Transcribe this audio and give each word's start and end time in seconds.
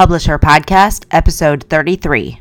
Publish 0.00 0.24
Her 0.24 0.38
Podcast, 0.38 1.04
episode 1.10 1.64
33. 1.64 2.40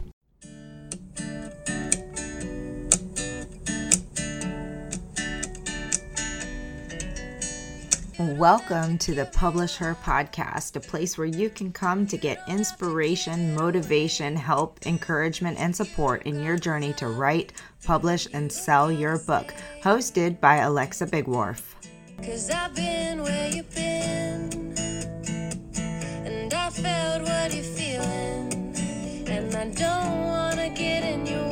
Welcome 8.18 8.98
to 9.00 9.14
the 9.14 9.26
Publish 9.34 9.76
Her 9.76 9.94
podcast, 10.02 10.78
a 10.78 10.80
place 10.80 11.18
where 11.18 11.28
you 11.28 11.50
can 11.50 11.74
come 11.74 12.08
to 12.08 12.16
get 12.16 12.42
inspiration, 12.48 13.54
motivation, 13.54 14.38
help, 14.38 14.80
encouragement, 14.88 15.60
and 15.60 15.76
support 15.76 16.24
in 16.24 16.42
your 16.42 16.56
journey 16.56 16.94
to 16.94 17.10
write, 17.10 17.52
publish, 17.84 18.26
and 18.32 18.50
sell 18.50 18.90
your 18.90 19.18
book. 19.18 19.54
Hosted 19.84 20.40
by 20.40 20.60
Alexa 20.60 21.08
Bigwarf. 21.08 21.74
Cause 22.24 22.50
I've 22.52 22.74
been 22.74 23.22
where 23.22 23.50
you've 23.50 23.76
been, 23.76 24.50
and 24.54 24.59
I 26.70 26.72
felt 26.72 27.24
what 27.24 27.52
you're 27.52 27.64
feeling, 27.64 28.76
and 29.28 29.56
I 29.56 29.70
don't 29.70 30.28
wanna 30.28 30.70
get 30.70 31.04
in 31.04 31.26
your 31.26 31.49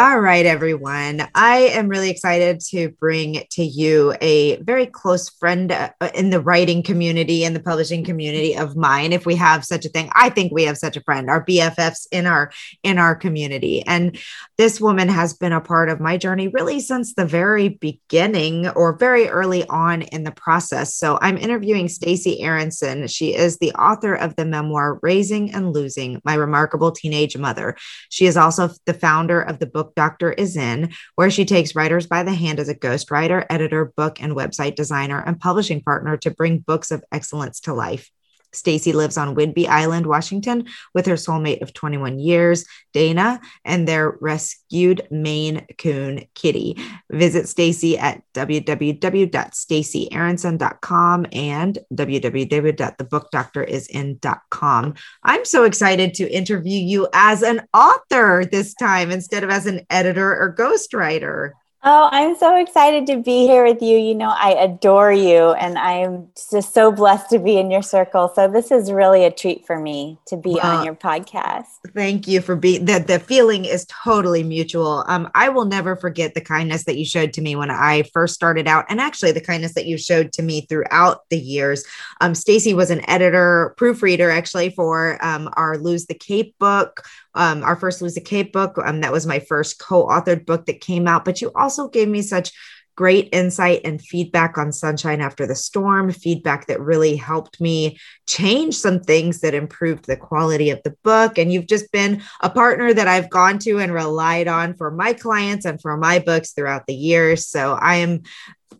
all 0.00 0.18
right, 0.18 0.46
everyone. 0.46 1.28
I 1.34 1.58
am 1.74 1.88
really 1.88 2.08
excited 2.08 2.60
to 2.70 2.88
bring 2.88 3.42
to 3.50 3.62
you 3.62 4.14
a 4.22 4.56
very 4.62 4.86
close 4.86 5.28
friend 5.28 5.70
uh, 5.70 5.90
in 6.14 6.30
the 6.30 6.40
writing 6.40 6.82
community 6.82 7.44
and 7.44 7.54
the 7.54 7.60
publishing 7.60 8.02
community 8.02 8.56
of 8.56 8.76
mine. 8.76 9.12
If 9.12 9.26
we 9.26 9.34
have 9.34 9.62
such 9.62 9.84
a 9.84 9.90
thing, 9.90 10.08
I 10.14 10.30
think 10.30 10.52
we 10.52 10.64
have 10.64 10.78
such 10.78 10.96
a 10.96 11.02
friend, 11.02 11.28
our 11.28 11.44
BFFs 11.44 12.06
in 12.10 12.26
our 12.26 12.50
in 12.82 12.96
our 12.96 13.14
community. 13.14 13.82
And 13.86 14.18
this 14.56 14.80
woman 14.80 15.10
has 15.10 15.34
been 15.34 15.52
a 15.52 15.60
part 15.60 15.90
of 15.90 16.00
my 16.00 16.16
journey 16.16 16.48
really 16.48 16.80
since 16.80 17.12
the 17.12 17.26
very 17.26 17.68
beginning 17.68 18.70
or 18.70 18.96
very 18.96 19.28
early 19.28 19.66
on 19.66 20.00
in 20.00 20.24
the 20.24 20.32
process. 20.32 20.94
So 20.94 21.18
I'm 21.20 21.36
interviewing 21.36 21.88
Stacy 21.88 22.40
Aronson. 22.40 23.06
She 23.06 23.34
is 23.34 23.58
the 23.58 23.72
author 23.72 24.14
of 24.14 24.34
the 24.36 24.46
memoir 24.46 24.98
Raising 25.02 25.52
and 25.52 25.74
Losing: 25.74 26.22
My 26.24 26.36
Remarkable 26.36 26.90
Teenage 26.90 27.36
Mother. 27.36 27.76
She 28.08 28.24
is 28.24 28.38
also 28.38 28.70
the 28.86 28.94
founder 28.94 29.42
of 29.42 29.58
the 29.58 29.66
book 29.66 29.89
Doctor 29.94 30.32
is 30.32 30.56
in, 30.56 30.92
where 31.14 31.30
she 31.30 31.44
takes 31.44 31.74
writers 31.74 32.06
by 32.06 32.22
the 32.22 32.34
hand 32.34 32.60
as 32.60 32.68
a 32.68 32.74
ghostwriter, 32.74 33.46
editor, 33.50 33.92
book 33.96 34.22
and 34.22 34.34
website 34.34 34.74
designer, 34.74 35.22
and 35.24 35.40
publishing 35.40 35.82
partner 35.82 36.16
to 36.18 36.30
bring 36.30 36.58
books 36.58 36.90
of 36.90 37.04
excellence 37.12 37.60
to 37.60 37.74
life. 37.74 38.10
Stacy 38.52 38.92
lives 38.92 39.16
on 39.16 39.34
Whidbey 39.34 39.66
Island, 39.66 40.04
Washington, 40.06 40.66
with 40.94 41.06
her 41.06 41.14
soulmate 41.14 41.62
of 41.62 41.72
21 41.72 42.18
years, 42.18 42.66
Dana, 42.92 43.40
and 43.64 43.88
their 43.88 44.18
rescued 44.20 45.08
Maine 45.10 45.66
Coon 45.78 46.26
Kitty. 46.34 46.76
Visit 47.10 47.48
Stacy 47.48 47.96
at 47.98 48.22
www.stacyaronson.com 48.34 51.26
and 51.32 51.78
www.thebookdoctorisin.com. 51.94 54.94
I'm 55.22 55.44
so 55.44 55.62
excited 55.64 56.14
to 56.14 56.30
interview 56.30 56.78
you 56.78 57.08
as 57.12 57.42
an 57.42 57.62
author 57.72 58.44
this 58.50 58.74
time 58.74 59.10
instead 59.10 59.44
of 59.44 59.50
as 59.50 59.66
an 59.66 59.82
editor 59.90 60.30
or 60.30 60.56
ghostwriter. 60.56 61.52
Oh, 61.82 62.10
I'm 62.12 62.36
so 62.36 62.60
excited 62.60 63.06
to 63.06 63.22
be 63.22 63.46
here 63.46 63.64
with 63.64 63.80
you. 63.80 63.96
You 63.96 64.14
know, 64.14 64.34
I 64.36 64.52
adore 64.52 65.12
you 65.12 65.52
and 65.52 65.78
I'm 65.78 66.28
just 66.50 66.74
so 66.74 66.92
blessed 66.92 67.30
to 67.30 67.38
be 67.38 67.56
in 67.56 67.70
your 67.70 67.80
circle. 67.80 68.30
So 68.34 68.48
this 68.48 68.70
is 68.70 68.92
really 68.92 69.24
a 69.24 69.30
treat 69.30 69.66
for 69.66 69.80
me 69.80 70.18
to 70.26 70.36
be 70.36 70.58
well, 70.62 70.78
on 70.78 70.84
your 70.84 70.94
podcast. 70.94 71.64
Thank 71.94 72.28
you 72.28 72.42
for 72.42 72.54
being 72.54 72.84
that. 72.84 73.06
the 73.06 73.18
feeling 73.18 73.64
is 73.64 73.86
totally 73.86 74.42
mutual. 74.42 75.04
Um 75.08 75.30
I 75.34 75.48
will 75.48 75.64
never 75.64 75.96
forget 75.96 76.34
the 76.34 76.42
kindness 76.42 76.84
that 76.84 76.98
you 76.98 77.06
showed 77.06 77.32
to 77.34 77.40
me 77.40 77.56
when 77.56 77.70
I 77.70 78.02
first 78.12 78.34
started 78.34 78.68
out 78.68 78.84
and 78.90 79.00
actually 79.00 79.32
the 79.32 79.40
kindness 79.40 79.72
that 79.72 79.86
you 79.86 79.96
showed 79.96 80.34
to 80.34 80.42
me 80.42 80.66
throughout 80.68 81.20
the 81.30 81.38
years. 81.38 81.82
Um 82.20 82.34
Stacy 82.34 82.74
was 82.74 82.90
an 82.90 83.08
editor, 83.08 83.74
proofreader 83.78 84.30
actually 84.30 84.68
for 84.68 85.18
um 85.24 85.48
our 85.54 85.78
Lose 85.78 86.04
the 86.04 86.14
Cape 86.14 86.54
book 86.58 87.02
um, 87.34 87.62
our 87.62 87.76
first 87.76 88.00
the 88.00 88.20
Cape 88.20 88.52
book. 88.52 88.78
Um, 88.84 89.00
that 89.00 89.12
was 89.12 89.26
my 89.26 89.38
first 89.40 89.78
co 89.78 90.06
authored 90.06 90.46
book 90.46 90.66
that 90.66 90.80
came 90.80 91.06
out. 91.06 91.24
But 91.24 91.40
you 91.40 91.52
also 91.54 91.88
gave 91.88 92.08
me 92.08 92.22
such 92.22 92.52
great 92.96 93.30
insight 93.32 93.80
and 93.84 94.02
feedback 94.02 94.58
on 94.58 94.72
Sunshine 94.72 95.22
After 95.22 95.46
the 95.46 95.54
Storm, 95.54 96.10
feedback 96.12 96.66
that 96.66 96.80
really 96.80 97.16
helped 97.16 97.58
me 97.58 97.98
change 98.28 98.74
some 98.74 99.00
things 99.00 99.40
that 99.40 99.54
improved 99.54 100.04
the 100.04 100.18
quality 100.18 100.68
of 100.68 100.82
the 100.84 100.94
book. 101.02 101.38
And 101.38 101.50
you've 101.50 101.66
just 101.66 101.90
been 101.92 102.22
a 102.42 102.50
partner 102.50 102.92
that 102.92 103.08
I've 103.08 103.30
gone 103.30 103.58
to 103.60 103.78
and 103.78 103.94
relied 103.94 104.48
on 104.48 104.74
for 104.74 104.90
my 104.90 105.14
clients 105.14 105.64
and 105.64 105.80
for 105.80 105.96
my 105.96 106.18
books 106.18 106.52
throughout 106.52 106.86
the 106.86 106.94
years. 106.94 107.46
So 107.46 107.72
I 107.80 107.96
am 107.96 108.22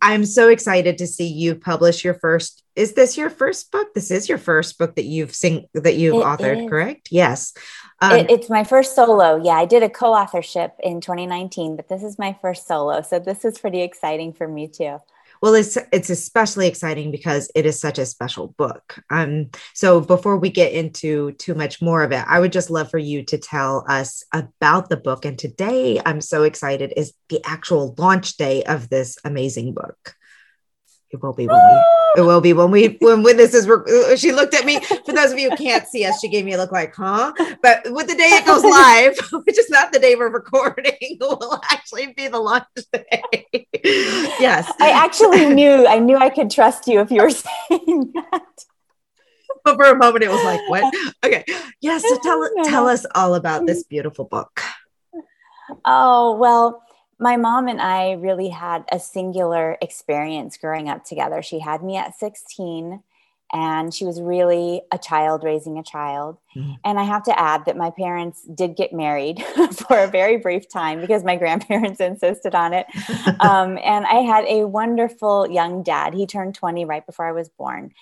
I'm 0.02 0.24
so 0.24 0.48
excited 0.48 0.98
to 0.98 1.06
see 1.06 1.26
you 1.26 1.54
publish 1.54 2.04
your 2.04 2.14
first. 2.14 2.59
Is 2.80 2.94
this 2.94 3.18
your 3.18 3.28
first 3.28 3.70
book? 3.70 3.92
This 3.92 4.10
is 4.10 4.26
your 4.26 4.38
first 4.38 4.78
book 4.78 4.96
that 4.96 5.04
you've 5.04 5.34
sing 5.34 5.66
that 5.74 5.96
you've 5.96 6.14
it 6.14 6.24
authored, 6.24 6.64
is. 6.64 6.70
correct? 6.70 7.08
Yes. 7.10 7.52
Um, 8.00 8.20
it, 8.20 8.30
it's 8.30 8.48
my 8.48 8.64
first 8.64 8.94
solo. 8.94 9.36
Yeah, 9.36 9.52
I 9.52 9.66
did 9.66 9.82
a 9.82 9.90
co-authorship 9.90 10.76
in 10.82 11.02
2019, 11.02 11.76
but 11.76 11.88
this 11.88 12.02
is 12.02 12.18
my 12.18 12.34
first 12.40 12.66
solo, 12.66 13.02
so 13.02 13.18
this 13.18 13.44
is 13.44 13.58
pretty 13.58 13.82
exciting 13.82 14.32
for 14.32 14.48
me 14.48 14.66
too. 14.66 14.96
Well, 15.42 15.54
it's 15.54 15.76
it's 15.92 16.08
especially 16.08 16.68
exciting 16.68 17.10
because 17.10 17.50
it 17.54 17.66
is 17.66 17.78
such 17.78 17.98
a 17.98 18.06
special 18.06 18.48
book. 18.56 18.98
Um, 19.10 19.50
so 19.74 20.00
before 20.00 20.38
we 20.38 20.48
get 20.48 20.72
into 20.72 21.32
too 21.32 21.54
much 21.54 21.82
more 21.82 22.02
of 22.02 22.12
it, 22.12 22.24
I 22.26 22.40
would 22.40 22.52
just 22.52 22.70
love 22.70 22.90
for 22.90 22.98
you 22.98 23.24
to 23.24 23.36
tell 23.36 23.84
us 23.90 24.24
about 24.32 24.88
the 24.88 24.96
book. 24.96 25.26
And 25.26 25.38
today, 25.38 26.00
I'm 26.06 26.22
so 26.22 26.44
excited 26.44 26.94
is 26.96 27.12
the 27.28 27.42
actual 27.44 27.94
launch 27.98 28.38
day 28.38 28.62
of 28.64 28.88
this 28.88 29.18
amazing 29.22 29.74
book. 29.74 30.16
It 31.12 31.20
will 31.20 31.32
be 31.32 31.48
when 31.48 31.56
we. 31.56 31.84
It 32.18 32.22
will 32.22 32.40
be 32.40 32.52
when 32.52 32.70
we 32.70 32.96
when, 33.00 33.24
when 33.24 33.36
this 33.36 33.52
is. 33.52 33.66
She 34.20 34.30
looked 34.30 34.54
at 34.54 34.64
me. 34.64 34.78
For 34.80 35.12
those 35.12 35.32
of 35.32 35.38
you 35.40 35.50
who 35.50 35.56
can't 35.56 35.86
see 35.86 36.04
us, 36.04 36.20
she 36.20 36.28
gave 36.28 36.44
me 36.44 36.52
a 36.52 36.56
look 36.56 36.70
like, 36.70 36.94
"Huh?" 36.94 37.32
But 37.62 37.82
with 37.86 38.06
the 38.06 38.14
day 38.14 38.28
it 38.28 38.46
goes 38.46 38.62
live, 38.62 39.18
which 39.44 39.58
is 39.58 39.68
not 39.70 39.92
the 39.92 39.98
day 39.98 40.14
we're 40.14 40.30
recording, 40.30 40.92
will 41.20 41.60
actually 41.70 42.12
be 42.16 42.28
the 42.28 42.38
launch 42.38 42.64
day. 42.92 43.46
yes, 43.84 44.72
I 44.80 44.90
actually 44.90 45.46
knew. 45.46 45.86
I 45.86 45.98
knew 45.98 46.16
I 46.16 46.30
could 46.30 46.50
trust 46.50 46.86
you 46.86 47.00
if 47.00 47.10
you 47.10 47.22
were 47.22 47.30
saying 47.30 48.12
that. 48.14 48.64
But 49.64 49.74
for 49.74 49.84
a 49.84 49.96
moment, 49.96 50.22
it 50.22 50.30
was 50.30 50.44
like, 50.44 50.60
"What?" 50.68 50.94
Okay, 51.24 51.44
yes. 51.80 52.02
So 52.08 52.18
tell 52.22 52.48
tell 52.64 52.88
us 52.88 53.04
all 53.16 53.34
about 53.34 53.66
this 53.66 53.82
beautiful 53.82 54.26
book. 54.26 54.62
Oh 55.84 56.36
well 56.36 56.84
my 57.20 57.36
mom 57.36 57.68
and 57.68 57.80
I 57.80 58.12
really 58.12 58.48
had 58.48 58.84
a 58.90 58.98
singular 58.98 59.76
experience 59.82 60.56
growing 60.56 60.88
up 60.88 61.04
together. 61.04 61.42
She 61.42 61.60
had 61.60 61.84
me 61.84 61.96
at 61.96 62.18
16 62.18 63.02
and 63.52 63.92
she 63.92 64.04
was 64.04 64.20
really 64.20 64.80
a 64.92 64.98
child 64.98 65.42
raising 65.44 65.76
a 65.76 65.82
child. 65.82 66.38
Mm-hmm. 66.56 66.72
And 66.84 66.98
I 66.98 67.02
have 67.02 67.24
to 67.24 67.38
add 67.38 67.66
that 67.66 67.76
my 67.76 67.90
parents 67.90 68.42
did 68.54 68.76
get 68.76 68.92
married 68.92 69.42
for 69.72 69.98
a 69.98 70.06
very 70.06 70.36
brief 70.38 70.68
time 70.68 71.00
because 71.00 71.24
my 71.24 71.36
grandparents 71.42 72.00
insisted 72.00 72.54
on 72.54 72.72
it. 72.72 72.86
Um, 73.40 73.78
and 73.82 74.06
I 74.06 74.20
had 74.20 74.44
a 74.44 74.66
wonderful 74.66 75.50
young 75.50 75.82
dad. 75.82 76.12
He 76.14 76.26
turned 76.26 76.54
20 76.54 76.84
right 76.84 77.04
before 77.04 77.26
I 77.26 77.32
was 77.32 77.48
born 77.48 77.92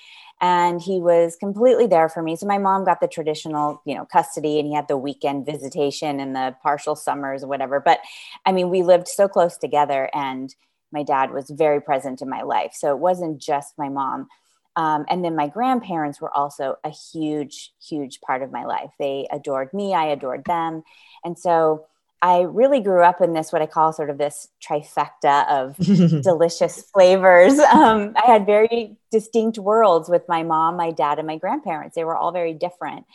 and 0.40 0.80
he 0.80 1.00
was 1.00 1.36
completely 1.36 1.86
there 1.86 2.08
for 2.08 2.22
me. 2.22 2.36
So 2.36 2.46
my 2.46 2.58
mom 2.58 2.84
got 2.84 3.00
the 3.00 3.08
traditional, 3.08 3.82
you 3.84 3.94
know, 3.94 4.04
custody 4.04 4.58
and 4.58 4.68
he 4.68 4.74
had 4.74 4.88
the 4.88 4.96
weekend 4.96 5.46
visitation 5.46 6.20
and 6.20 6.34
the 6.34 6.54
partial 6.62 6.94
summers 6.94 7.42
or 7.42 7.48
whatever. 7.48 7.80
But 7.80 8.00
I 8.46 8.52
mean, 8.52 8.70
we 8.70 8.82
lived 8.82 9.08
so 9.08 9.26
close 9.26 9.56
together 9.56 10.08
and 10.14 10.54
my 10.92 11.02
dad 11.02 11.32
was 11.32 11.50
very 11.50 11.80
present 11.80 12.22
in 12.22 12.28
my 12.28 12.42
life. 12.42 12.72
So 12.74 12.92
it 12.92 12.98
wasn't 12.98 13.40
just 13.40 13.76
my 13.76 13.88
mom. 13.88 14.28
Um, 14.76 15.06
and 15.08 15.24
then 15.24 15.34
my 15.34 15.48
grandparents 15.48 16.20
were 16.20 16.34
also 16.34 16.76
a 16.84 16.90
huge, 16.90 17.72
huge 17.82 18.20
part 18.20 18.42
of 18.42 18.52
my 18.52 18.64
life. 18.64 18.90
They 18.98 19.26
adored 19.32 19.74
me, 19.74 19.92
I 19.92 20.06
adored 20.06 20.44
them. 20.44 20.84
And 21.24 21.36
so 21.36 21.86
I 22.20 22.40
really 22.40 22.80
grew 22.80 23.02
up 23.02 23.20
in 23.20 23.32
this, 23.32 23.52
what 23.52 23.62
I 23.62 23.66
call 23.66 23.92
sort 23.92 24.10
of 24.10 24.18
this 24.18 24.48
trifecta 24.60 25.48
of 25.48 25.76
delicious 26.22 26.82
flavors. 26.92 27.58
Um, 27.58 28.14
I 28.16 28.26
had 28.26 28.44
very 28.44 28.96
distinct 29.12 29.58
worlds 29.58 30.08
with 30.08 30.22
my 30.28 30.42
mom, 30.42 30.76
my 30.76 30.90
dad, 30.90 31.18
and 31.18 31.26
my 31.26 31.36
grandparents. 31.36 31.94
They 31.94 32.04
were 32.04 32.16
all 32.16 32.32
very 32.32 32.54
different. 32.54 33.06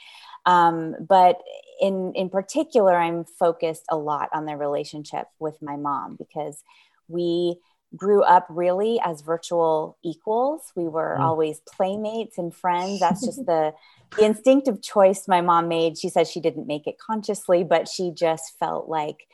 Um, 0.46 0.96
but 1.00 1.42
in, 1.82 2.14
in 2.16 2.30
particular, 2.30 2.96
I'm 2.96 3.26
focused 3.26 3.86
a 3.90 3.98
lot 3.98 4.30
on 4.34 4.46
the 4.46 4.56
relationship 4.56 5.28
with 5.40 5.62
my 5.62 5.76
mom 5.76 6.16
because 6.16 6.64
we 7.08 7.58
grew 7.96 8.24
up 8.24 8.48
really 8.50 9.00
as 9.04 9.22
virtual 9.22 9.98
equals. 10.04 10.72
We 10.76 10.88
were 10.88 11.18
mm. 11.20 11.24
always 11.24 11.62
playmates 11.62 12.38
and 12.38 12.54
friends. 12.54 13.00
That's 13.00 13.26
just 13.26 13.46
the 13.46 13.74
the 14.18 14.26
instinctive 14.26 14.82
choice 14.82 15.28
my 15.28 15.42
mom 15.42 15.68
made. 15.68 15.98
She 15.98 16.10
said 16.10 16.28
she 16.28 16.40
didn't 16.40 16.68
make 16.68 16.88
it 16.88 17.00
consciously, 17.00 17.64
but 17.64 17.88
she 17.88 18.12
just 18.12 18.58
felt 18.60 18.88
like 18.88 19.28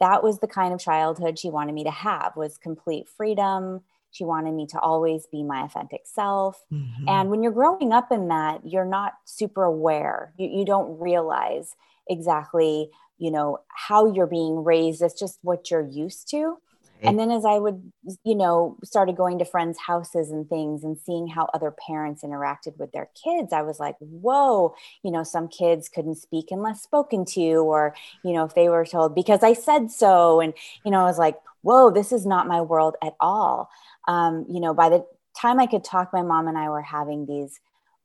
that 0.00 0.22
was 0.22 0.38
the 0.38 0.46
kind 0.46 0.72
of 0.72 0.80
childhood 0.80 1.38
she 1.38 1.50
wanted 1.50 1.74
me 1.74 1.84
to 1.84 1.90
have 1.90 2.32
was 2.36 2.56
complete 2.56 3.08
freedom. 3.08 3.82
She 4.12 4.24
wanted 4.24 4.52
me 4.52 4.66
to 4.68 4.80
always 4.80 5.26
be 5.26 5.42
my 5.42 5.62
authentic 5.64 6.02
self. 6.04 6.64
Mm-hmm. 6.72 7.08
And 7.08 7.30
when 7.30 7.42
you're 7.42 7.52
growing 7.52 7.92
up 7.92 8.10
in 8.10 8.28
that, 8.28 8.66
you're 8.66 8.84
not 8.84 9.14
super 9.24 9.62
aware. 9.62 10.32
You, 10.36 10.48
you 10.48 10.64
don't 10.64 10.98
realize 10.98 11.76
exactly, 12.08 12.90
you 13.18 13.30
know, 13.30 13.58
how 13.68 14.12
you're 14.12 14.26
being 14.26 14.64
raised. 14.64 15.02
It's 15.02 15.18
just 15.18 15.38
what 15.42 15.70
you're 15.70 15.86
used 15.86 16.28
to. 16.30 16.56
And 17.02 17.18
then 17.18 17.30
as 17.30 17.44
i 17.44 17.58
would 17.58 17.92
you 18.24 18.34
know 18.34 18.76
started 18.84 19.16
going 19.16 19.38
to 19.38 19.44
friends 19.44 19.78
houses 19.78 20.30
and 20.30 20.48
things 20.48 20.84
and 20.84 20.98
seeing 20.98 21.26
how 21.26 21.48
other 21.54 21.74
parents 21.86 22.22
interacted 22.22 22.76
with 22.78 22.90
their 22.92 23.08
kids 23.22 23.52
i 23.52 23.62
was 23.62 23.78
like 23.78 23.96
whoa 24.00 24.74
you 25.02 25.10
know 25.10 25.22
some 25.22 25.48
kids 25.48 25.88
couldn't 25.88 26.16
speak 26.16 26.46
unless 26.50 26.82
spoken 26.82 27.24
to 27.24 27.56
or 27.56 27.94
you 28.24 28.32
know 28.32 28.44
if 28.44 28.54
they 28.54 28.68
were 28.68 28.84
told 28.84 29.14
because 29.14 29.42
i 29.42 29.52
said 29.52 29.90
so. 29.90 30.40
And 30.40 30.54
you 30.84 30.90
know 30.90 31.00
i 31.00 31.04
was 31.04 31.18
like 31.18 31.36
whoa 31.62 31.90
this 31.90 32.12
is 32.12 32.26
not 32.26 32.48
my 32.48 32.60
world 32.60 32.96
at 33.02 33.14
all. 33.20 33.68
Um, 34.08 34.46
you 34.48 34.60
know 34.60 34.74
by 34.74 34.88
the 34.88 35.04
time 35.40 35.60
i 35.60 35.66
could 35.66 35.84
talk 35.84 36.12
my 36.12 36.22
mom 36.22 36.48
and 36.48 36.58
i 36.58 36.68
were 36.68 36.82
having 36.82 37.26
these 37.26 37.60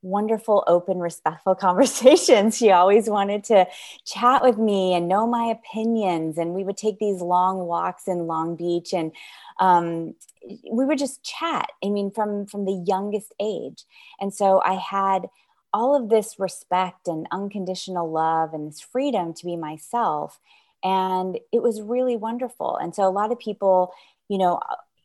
wonderful, 0.05 0.63
open, 0.67 0.99
respectful 0.99 1.55
conversations. 1.67 2.57
She 2.57 2.71
always 2.71 3.09
wanted 3.09 3.43
to 3.45 3.67
chat 4.05 4.43
with 4.43 4.57
me 4.57 4.93
and 4.93 5.07
know 5.07 5.27
my 5.27 5.45
opinions. 5.45 6.37
And 6.37 6.53
we 6.53 6.63
would 6.63 6.77
take 6.77 6.99
these 6.99 7.21
long 7.21 7.65
walks 7.65 8.07
in 8.07 8.27
Long 8.27 8.55
Beach 8.55 8.93
and 8.93 9.11
um, 9.59 10.15
we 10.71 10.85
would 10.85 10.99
just 10.99 11.23
chat. 11.23 11.69
I 11.83 11.89
mean, 11.89 12.11
from, 12.11 12.45
from 12.45 12.65
the 12.65 12.83
youngest 12.87 13.33
age. 13.41 13.83
And 14.19 14.33
so 14.33 14.61
I 14.63 14.73
had 14.73 15.27
all 15.73 15.95
of 15.95 16.09
this 16.09 16.39
respect 16.39 17.07
and 17.07 17.27
unconditional 17.31 18.09
love 18.09 18.53
and 18.53 18.67
this 18.67 18.79
freedom 18.79 19.33
to 19.33 19.45
be 19.45 19.57
myself. 19.57 20.39
And 20.83 21.39
it 21.51 21.61
was 21.61 21.81
really 21.81 22.15
wonderful. 22.15 22.77
And 22.77 22.93
so 22.93 23.03
a 23.03 23.09
lot 23.09 23.31
of 23.31 23.39
people, 23.39 23.91
you 24.29 24.37
know, 24.37 24.59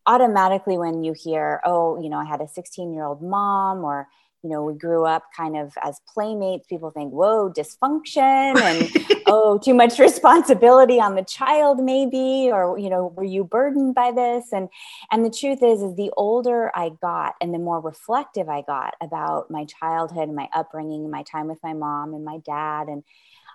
automatically 0.07 0.77
when 0.79 1.03
you 1.03 1.13
hear, 1.13 1.61
oh, 1.65 2.01
you 2.01 2.09
know, 2.09 2.19
I 2.19 2.25
had 2.25 2.41
a 2.41 2.49
16 2.49 2.93
year 2.93 3.05
old 3.05 3.23
mom 3.23 3.83
or, 3.85 4.09
you 4.43 4.49
know, 4.49 4.65
we 4.65 4.75
grew 4.75 5.05
up 5.05 5.25
kind 5.37 5.57
of 5.57 5.73
as 5.83 6.01
playmates. 6.13 6.67
People 6.67 6.91
think, 6.91 7.13
whoa, 7.13 7.53
dysfunction 7.53 8.59
and 8.59 9.23
oh, 9.27 9.59
too 9.59 9.75
much 9.75 9.99
responsibility 9.99 10.99
on 11.01 11.15
the 11.15 11.25
child, 11.25 11.83
maybe, 11.83 12.51
or 12.51 12.79
you 12.79 12.89
know, 12.89 13.13
were 13.17 13.25
you 13.25 13.45
burdened 13.45 13.95
by 13.95 14.13
this? 14.13 14.53
And 14.53 14.69
and 15.11 15.25
the 15.25 15.31
truth 15.31 15.63
is, 15.63 15.83
is 15.83 15.95
the 15.97 16.11
older 16.17 16.71
I 16.75 16.91
got 17.03 17.35
and 17.41 17.53
the 17.53 17.59
more 17.59 17.81
reflective 17.81 18.49
I 18.49 18.63
got 18.63 18.95
about 19.03 19.51
my 19.51 19.67
childhood 19.67 20.29
and 20.29 20.37
my 20.37 20.49
upbringing, 20.55 21.11
my 21.11 21.23
time 21.23 21.49
with 21.49 21.59
my 21.63 21.75
mom 21.75 22.15
and 22.15 22.25
my 22.25 22.39
dad, 22.39 22.89
and 22.89 23.05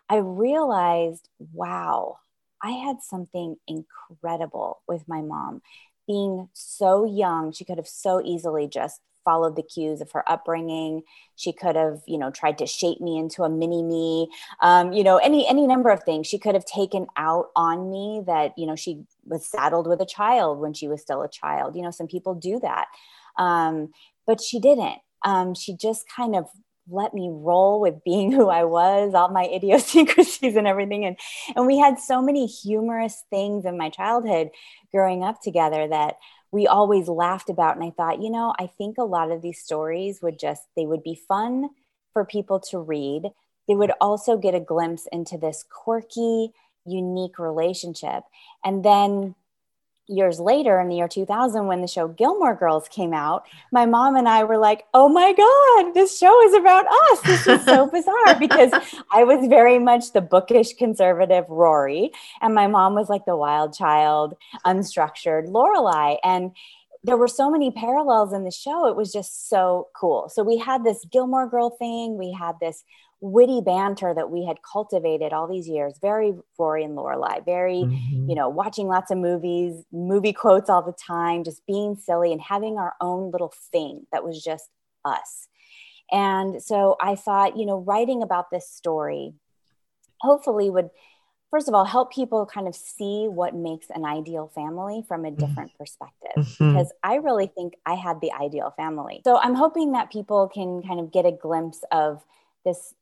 I 0.08 0.18
realized, 0.18 1.30
wow, 1.52 2.18
I 2.62 2.72
had 2.72 3.02
something 3.02 3.56
incredible 3.68 4.82
with 4.88 5.08
my 5.08 5.22
mom. 5.22 5.62
Being 6.08 6.50
so 6.54 7.06
young, 7.06 7.52
she 7.52 7.66
could 7.66 7.78
have 7.78 7.88
so 7.88 8.22
easily 8.24 8.68
just 8.68 9.02
followed 9.26 9.56
the 9.56 9.64
cues 9.64 10.00
of 10.00 10.12
her 10.12 10.24
upbringing. 10.30 11.02
She 11.36 11.52
could 11.52 11.76
have, 11.76 12.02
you 12.08 12.18
know, 12.18 12.32
tried 12.32 12.58
to 12.60 12.66
shape 12.66 13.02
me 13.02 13.18
into 13.18 13.44
a 13.44 13.50
mini 13.50 13.84
me. 13.84 14.30
Um, 14.62 14.94
you 14.94 15.04
know, 15.04 15.18
any 15.18 15.48
any 15.48 15.68
number 15.68 15.90
of 15.90 16.04
things 16.04 16.28
she 16.28 16.40
could 16.40 16.56
have 16.56 16.66
taken 16.66 17.08
out 17.18 17.48
on 17.56 17.90
me 17.90 18.24
that 18.28 18.54
you 18.58 18.66
know 18.66 18.76
she 18.76 19.04
was 19.26 19.46
saddled 19.46 19.88
with 19.88 20.00
a 20.00 20.06
child 20.06 20.60
when 20.60 20.74
she 20.74 20.88
was 20.88 21.02
still 21.02 21.24
a 21.24 21.30
child. 21.30 21.76
You 21.76 21.82
know, 21.82 21.92
some 21.92 22.08
people 22.08 22.36
do 22.36 22.60
that, 22.62 22.86
um, 23.38 23.90
but 24.26 24.40
she 24.40 24.60
didn't. 24.60 25.00
Um, 25.26 25.56
she 25.56 25.76
just 25.76 26.06
kind 26.16 26.36
of 26.36 26.46
let 26.88 27.14
me 27.14 27.30
roll 27.32 27.82
with 27.82 28.04
being 28.04 28.32
who 28.34 28.50
I 28.50 28.64
was, 28.64 29.14
all 29.14 29.30
my 29.30 29.46
idiosyncrasies 29.54 30.56
and 30.56 30.68
everything. 30.68 31.06
And 31.06 31.18
and 31.56 31.66
we 31.66 31.78
had 31.78 32.00
so 32.00 32.22
many 32.22 32.46
humorous 32.46 33.24
things 33.30 33.66
in 33.66 33.78
my 33.78 33.90
childhood 33.90 34.50
growing 34.94 35.24
up 35.24 35.42
together 35.42 35.88
that 35.88 36.16
we 36.52 36.68
always 36.68 37.08
laughed 37.08 37.50
about. 37.50 37.76
And 37.76 37.84
I 37.84 37.92
thought, 37.92 38.22
you 38.22 38.30
know, 38.30 38.54
I 38.60 38.68
think 38.68 38.98
a 38.98 39.04
lot 39.04 39.32
of 39.32 39.42
these 39.42 39.60
stories 39.60 40.22
would 40.22 40.40
just, 40.40 40.64
they 40.76 40.86
would 40.86 41.04
be 41.04 41.20
fun 41.28 41.70
for 42.14 42.26
people 42.26 42.60
to 42.72 42.80
read. 42.80 43.32
They 43.68 43.76
would 43.76 43.92
also 44.00 44.38
get 44.38 44.56
a 44.56 44.60
glimpse 44.60 45.08
into 45.12 45.38
this 45.38 45.66
quirky, 45.70 46.52
unique 46.86 47.40
relationship. 47.40 48.24
And 48.64 48.86
then 48.86 49.36
years 50.08 50.40
later 50.40 50.80
in 50.80 50.88
the 50.88 50.98
year 50.98 51.08
2000 51.08 51.68
when 51.68 51.82
the 51.82 51.88
show 51.88 52.08
Gilmore 52.08 52.56
Girls 52.56 52.88
came 52.88 53.14
out, 53.14 53.46
my 53.72 53.86
mom 53.86 54.16
and 54.16 54.28
I 54.28 54.44
were 54.44 54.58
like, 54.58 54.86
"Oh 54.94 55.10
my 55.10 55.34
god, 55.34 55.94
this 55.94 56.18
show 56.18 56.42
is 56.48 56.54
about 56.54 56.86
us. 56.88 57.22
This 57.22 57.48
is 57.48 57.66
so 57.66 57.88
bizarre 57.92 58.40
because 58.40 58.72
I 59.12 59.24
was 59.24 59.48
very 59.48 59.80
much 59.80 60.14
the 60.14 60.22
bookish 60.22 60.74
conservative 60.74 61.50
Rory 61.50 62.12
and 62.42 62.54
my 62.54 62.68
mom 62.68 62.96
was 62.96 63.10
like 63.10 63.26
the 63.26 63.38
wild 63.38 63.74
child, 63.74 64.36
unstructured 64.66 65.48
Lorelai 65.48 66.18
and 66.24 66.52
there 67.06 67.18
were 67.18 67.28
so 67.28 67.52
many 67.52 67.70
parallels 67.70 68.34
in 68.34 68.44
the 68.44 68.52
show. 68.52 68.88
It 68.88 68.96
was 68.96 69.14
just 69.14 69.48
so 69.48 69.90
cool. 69.96 70.28
So 70.28 70.42
we 70.42 70.58
had 70.58 70.84
this 70.84 71.06
Gilmore 71.12 71.48
Girl 71.48 71.70
thing, 71.70 72.18
we 72.18 72.32
had 72.32 72.56
this 72.60 72.84
witty 73.26 73.60
banter 73.60 74.14
that 74.14 74.30
we 74.30 74.46
had 74.46 74.62
cultivated 74.62 75.34
all 75.34 75.48
these 75.48 75.68
years 75.68 75.98
very 76.00 76.36
rory 76.60 76.84
and 76.84 76.96
lorelai 76.96 77.44
very 77.44 77.82
mm-hmm. 77.82 78.30
you 78.30 78.36
know 78.36 78.48
watching 78.48 78.88
lots 78.88 79.10
of 79.10 79.18
movies 79.18 79.84
movie 79.92 80.32
quotes 80.32 80.70
all 80.70 80.84
the 80.84 80.94
time 80.94 81.44
just 81.44 81.66
being 81.66 81.96
silly 81.96 82.32
and 82.32 82.40
having 82.40 82.78
our 82.78 82.94
own 83.02 83.32
little 83.32 83.52
thing 83.72 84.06
that 84.12 84.24
was 84.24 84.44
just 84.44 84.70
us 85.06 85.48
and 86.12 86.62
so 86.62 86.96
i 87.02 87.16
thought 87.16 87.58
you 87.58 87.66
know 87.66 87.80
writing 87.80 88.22
about 88.22 88.52
this 88.52 88.70
story 88.70 89.34
hopefully 90.22 90.70
would 90.70 90.92
first 91.50 91.68
of 91.68 91.74
all 91.74 91.86
help 91.86 92.14
people 92.14 92.46
kind 92.46 92.68
of 92.68 92.76
see 92.76 93.26
what 93.28 93.56
makes 93.56 93.88
an 93.90 94.06
ideal 94.06 94.52
family 94.54 95.04
from 95.08 95.26
a 95.26 95.30
mm-hmm. 95.30 95.40
different 95.44 95.72
mm-hmm. 95.72 95.84
perspective 95.84 96.58
because 96.60 96.94
i 97.02 97.16
really 97.16 97.48
think 97.48 97.74
i 97.88 97.96
had 97.96 98.22
the 98.22 98.32
ideal 98.34 98.72
family 98.78 99.22
so 99.24 99.40
i'm 99.40 99.56
hoping 99.56 99.94
that 99.94 100.12
people 100.12 100.48
can 100.48 100.84
kind 100.84 101.00
of 101.00 101.12
get 101.12 101.26
a 101.26 101.32
glimpse 101.32 101.84
of 101.92 102.24
this 102.64 102.94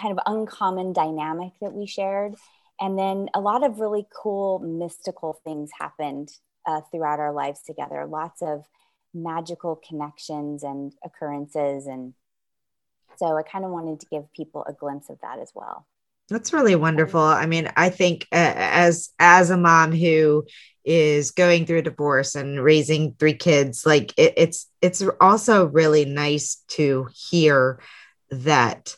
kind 0.00 0.12
of 0.12 0.24
uncommon 0.26 0.92
dynamic 0.92 1.52
that 1.60 1.72
we 1.72 1.86
shared. 1.86 2.34
And 2.80 2.98
then 2.98 3.28
a 3.34 3.40
lot 3.40 3.64
of 3.64 3.78
really 3.78 4.06
cool 4.22 4.58
mystical 4.58 5.40
things 5.44 5.70
happened 5.78 6.30
uh, 6.66 6.80
throughout 6.90 7.20
our 7.20 7.32
lives 7.32 7.62
together. 7.62 8.06
Lots 8.06 8.42
of 8.42 8.64
magical 9.14 9.80
connections 9.86 10.62
and 10.62 10.92
occurrences. 11.04 11.86
And 11.86 12.14
so 13.16 13.36
I 13.36 13.42
kind 13.42 13.64
of 13.64 13.70
wanted 13.70 14.00
to 14.00 14.06
give 14.06 14.32
people 14.32 14.64
a 14.66 14.72
glimpse 14.72 15.10
of 15.10 15.18
that 15.22 15.38
as 15.38 15.52
well. 15.54 15.86
That's 16.28 16.52
really 16.52 16.76
wonderful. 16.76 17.20
I 17.20 17.46
mean, 17.46 17.70
I 17.76 17.90
think 17.90 18.26
uh, 18.32 18.54
as 18.56 19.10
as 19.18 19.50
a 19.50 19.56
mom 19.56 19.92
who 19.92 20.46
is 20.84 21.30
going 21.30 21.66
through 21.66 21.78
a 21.78 21.82
divorce 21.82 22.34
and 22.34 22.62
raising 22.62 23.14
three 23.18 23.34
kids, 23.34 23.84
like 23.84 24.14
it, 24.16 24.34
it's 24.36 24.66
it's 24.80 25.02
also 25.20 25.66
really 25.66 26.04
nice 26.04 26.62
to 26.68 27.08
hear 27.14 27.80
that 28.30 28.96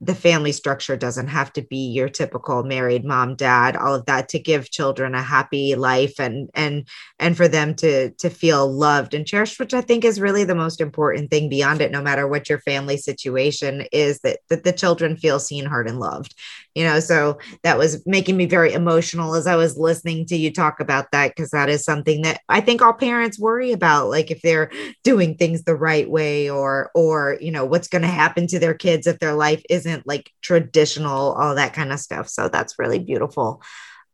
the 0.00 0.14
family 0.14 0.52
structure 0.52 0.96
doesn't 0.96 1.26
have 1.26 1.52
to 1.52 1.62
be 1.62 1.90
your 1.90 2.08
typical 2.08 2.62
married 2.62 3.04
mom 3.04 3.34
dad 3.34 3.76
all 3.76 3.94
of 3.94 4.06
that 4.06 4.28
to 4.28 4.38
give 4.38 4.70
children 4.70 5.14
a 5.14 5.22
happy 5.22 5.74
life 5.74 6.20
and 6.20 6.48
and 6.54 6.86
and 7.18 7.36
for 7.36 7.48
them 7.48 7.74
to 7.74 8.10
to 8.12 8.30
feel 8.30 8.70
loved 8.70 9.12
and 9.12 9.26
cherished 9.26 9.58
which 9.58 9.74
i 9.74 9.80
think 9.80 10.04
is 10.04 10.20
really 10.20 10.44
the 10.44 10.54
most 10.54 10.80
important 10.80 11.30
thing 11.30 11.48
beyond 11.48 11.80
it 11.80 11.90
no 11.90 12.00
matter 12.00 12.28
what 12.28 12.48
your 12.48 12.60
family 12.60 12.96
situation 12.96 13.84
is 13.92 14.20
that 14.20 14.38
that 14.48 14.62
the 14.62 14.72
children 14.72 15.16
feel 15.16 15.40
seen 15.40 15.64
heard 15.64 15.88
and 15.88 15.98
loved 15.98 16.34
you 16.74 16.84
know 16.84 17.00
so 17.00 17.38
that 17.62 17.78
was 17.78 18.04
making 18.06 18.36
me 18.36 18.46
very 18.46 18.72
emotional 18.72 19.34
as 19.34 19.46
i 19.46 19.56
was 19.56 19.76
listening 19.76 20.24
to 20.26 20.36
you 20.36 20.52
talk 20.52 20.80
about 20.80 21.10
that 21.12 21.34
because 21.34 21.50
that 21.50 21.68
is 21.68 21.84
something 21.84 22.22
that 22.22 22.40
i 22.48 22.60
think 22.60 22.82
all 22.82 22.92
parents 22.92 23.38
worry 23.38 23.72
about 23.72 24.08
like 24.08 24.30
if 24.30 24.42
they're 24.42 24.70
doing 25.04 25.34
things 25.34 25.64
the 25.64 25.74
right 25.74 26.10
way 26.10 26.50
or 26.50 26.90
or 26.94 27.38
you 27.40 27.50
know 27.50 27.64
what's 27.64 27.88
going 27.88 28.02
to 28.02 28.08
happen 28.08 28.46
to 28.46 28.58
their 28.58 28.74
kids 28.74 29.06
if 29.06 29.18
their 29.18 29.34
life 29.34 29.62
isn't 29.68 30.06
like 30.06 30.30
traditional 30.42 31.32
all 31.32 31.54
that 31.54 31.74
kind 31.74 31.92
of 31.92 32.00
stuff. 32.00 32.28
So 32.28 32.48
that's 32.48 32.78
really 32.78 32.98
beautiful. 32.98 33.62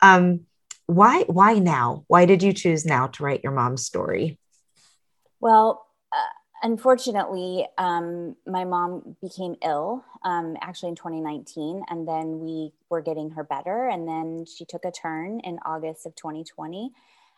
Um 0.02 0.40
why 0.86 1.22
why 1.22 1.54
now? 1.54 2.04
Why 2.08 2.26
did 2.26 2.42
you 2.42 2.52
choose 2.52 2.84
now 2.84 3.06
to 3.08 3.22
write 3.22 3.42
your 3.42 3.52
mom's 3.52 3.86
story? 3.86 4.38
Well 5.40 5.83
unfortunately, 6.64 7.66
um, 7.76 8.34
my 8.46 8.64
mom 8.64 9.16
became 9.20 9.54
ill 9.62 10.02
um, 10.24 10.56
actually 10.62 10.88
in 10.88 10.96
2019, 10.96 11.82
and 11.88 12.08
then 12.08 12.40
we 12.40 12.72
were 12.88 13.02
getting 13.02 13.30
her 13.30 13.44
better. 13.44 13.86
And 13.88 14.08
then 14.08 14.46
she 14.46 14.64
took 14.64 14.84
a 14.84 14.90
turn 14.90 15.40
in 15.40 15.58
August 15.64 16.06
of 16.06 16.16
2020. 16.16 16.90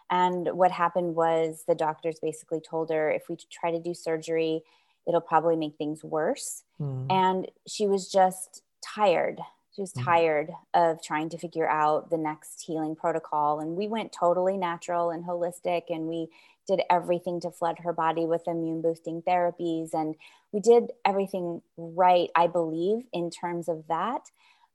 And 0.09 0.49
what 0.53 0.71
happened 0.71 1.17
was 1.17 1.65
the 1.67 1.75
doctors 1.75 2.21
basically 2.23 2.61
told 2.61 2.91
her 2.91 3.11
if 3.11 3.29
we 3.29 3.37
try 3.51 3.73
to 3.73 3.81
do 3.81 3.93
surgery, 3.93 4.63
it'll 5.07 5.21
probably 5.21 5.57
make 5.57 5.77
things 5.77 6.05
worse. 6.05 6.63
Mm. 6.81 7.07
And 7.11 7.51
she 7.67 7.89
was 7.89 8.11
just 8.11 8.63
tired. 8.81 9.41
She 9.75 9.81
was 9.81 9.93
mm. 9.93 10.05
tired 10.05 10.51
of 10.73 11.03
trying 11.03 11.31
to 11.31 11.39
figure 11.39 11.69
out 11.69 12.11
the 12.11 12.17
next 12.17 12.63
healing 12.65 12.95
protocol. 12.95 13.59
And 13.59 13.77
we 13.77 13.89
went 13.89 14.13
totally 14.13 14.57
natural 14.57 15.11
and 15.11 15.25
holistic, 15.25 15.83
and 15.89 16.07
we 16.07 16.29
did 16.67 16.83
everything 16.91 17.41
to 17.41 17.51
flood 17.51 17.79
her 17.81 17.93
body 17.93 18.27
with 18.27 18.47
immune 18.47 18.83
boosting 18.83 19.23
therapies. 19.23 19.95
And 19.95 20.15
we 20.53 20.61
did 20.61 20.93
everything 21.05 21.63
right, 21.77 22.31
I 22.35 22.47
believe, 22.47 23.05
in 23.13 23.31
terms 23.31 23.69
of 23.69 23.85
that. 23.89 24.31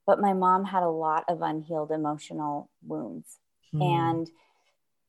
But 0.06 0.20
my 0.20 0.32
mom 0.32 0.64
had 0.64 0.82
a 0.82 0.88
lot 0.88 1.24
of 1.28 1.42
unhealed 1.42 1.92
emotional 1.92 2.70
wounds. 2.82 3.38
Mm. 3.74 3.82
And 3.82 4.30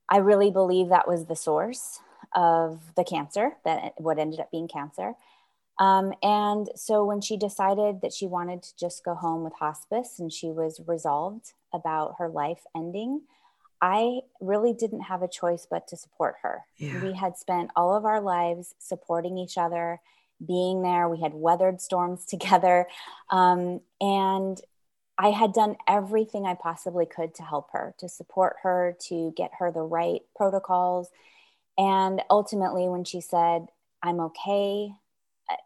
I 0.10 0.18
really 0.18 0.52
believe 0.52 0.90
that 0.90 1.08
was 1.08 1.26
the 1.26 1.36
source 1.36 2.00
of 2.36 2.82
the 2.96 3.04
cancer, 3.04 3.54
that 3.66 3.94
what 3.98 4.20
ended 4.20 4.40
up 4.40 4.52
being 4.52 4.68
cancer. 4.68 5.14
Um, 5.80 6.14
and 6.22 6.70
so 6.76 7.04
when 7.04 7.22
she 7.22 7.38
decided 7.38 8.02
that 8.02 8.14
she 8.14 8.28
wanted 8.28 8.62
to 8.64 8.76
just 8.78 9.04
go 9.04 9.16
home 9.16 9.44
with 9.44 9.54
hospice 9.54 10.20
and 10.20 10.32
she 10.32 10.48
was 10.48 10.82
resolved 10.86 11.54
about 11.74 12.16
her 12.20 12.30
life 12.30 12.64
ending, 12.76 13.22
I 13.84 14.22
really 14.40 14.72
didn't 14.72 15.02
have 15.02 15.24
a 15.24 15.28
choice 15.28 15.68
but 15.70 15.90
to 15.90 15.98
support 15.98 16.36
her. 16.42 16.62
Yeah. 16.78 17.04
We 17.04 17.12
had 17.12 17.36
spent 17.38 17.70
all 17.76 17.94
of 17.94 18.06
our 18.06 18.22
lives 18.22 18.76
supporting 18.80 19.38
each 19.38 19.58
other, 19.58 20.00
being 20.48 20.84
there. 20.84 21.10
We 21.10 21.20
had 21.20 21.34
weathered 21.34 21.82
storms 21.82 22.24
together. 22.34 22.88
Um, 23.30 23.82
and 24.00 24.62
I 25.18 25.32
had 25.32 25.52
done 25.52 25.76
everything 25.86 26.46
I 26.46 26.54
possibly 26.54 27.06
could 27.06 27.36
to 27.36 27.44
help 27.44 27.72
her, 27.74 27.94
to 27.98 28.08
support 28.08 28.56
her, 28.64 28.96
to 29.10 29.34
get 29.36 29.52
her 29.60 29.70
the 29.70 29.82
right 29.82 30.22
protocols. 30.34 31.10
And 31.78 32.22
ultimately, 32.30 32.88
when 32.88 33.04
she 33.04 33.20
said, 33.20 33.66
I'm 34.02 34.22
okay, 34.22 34.94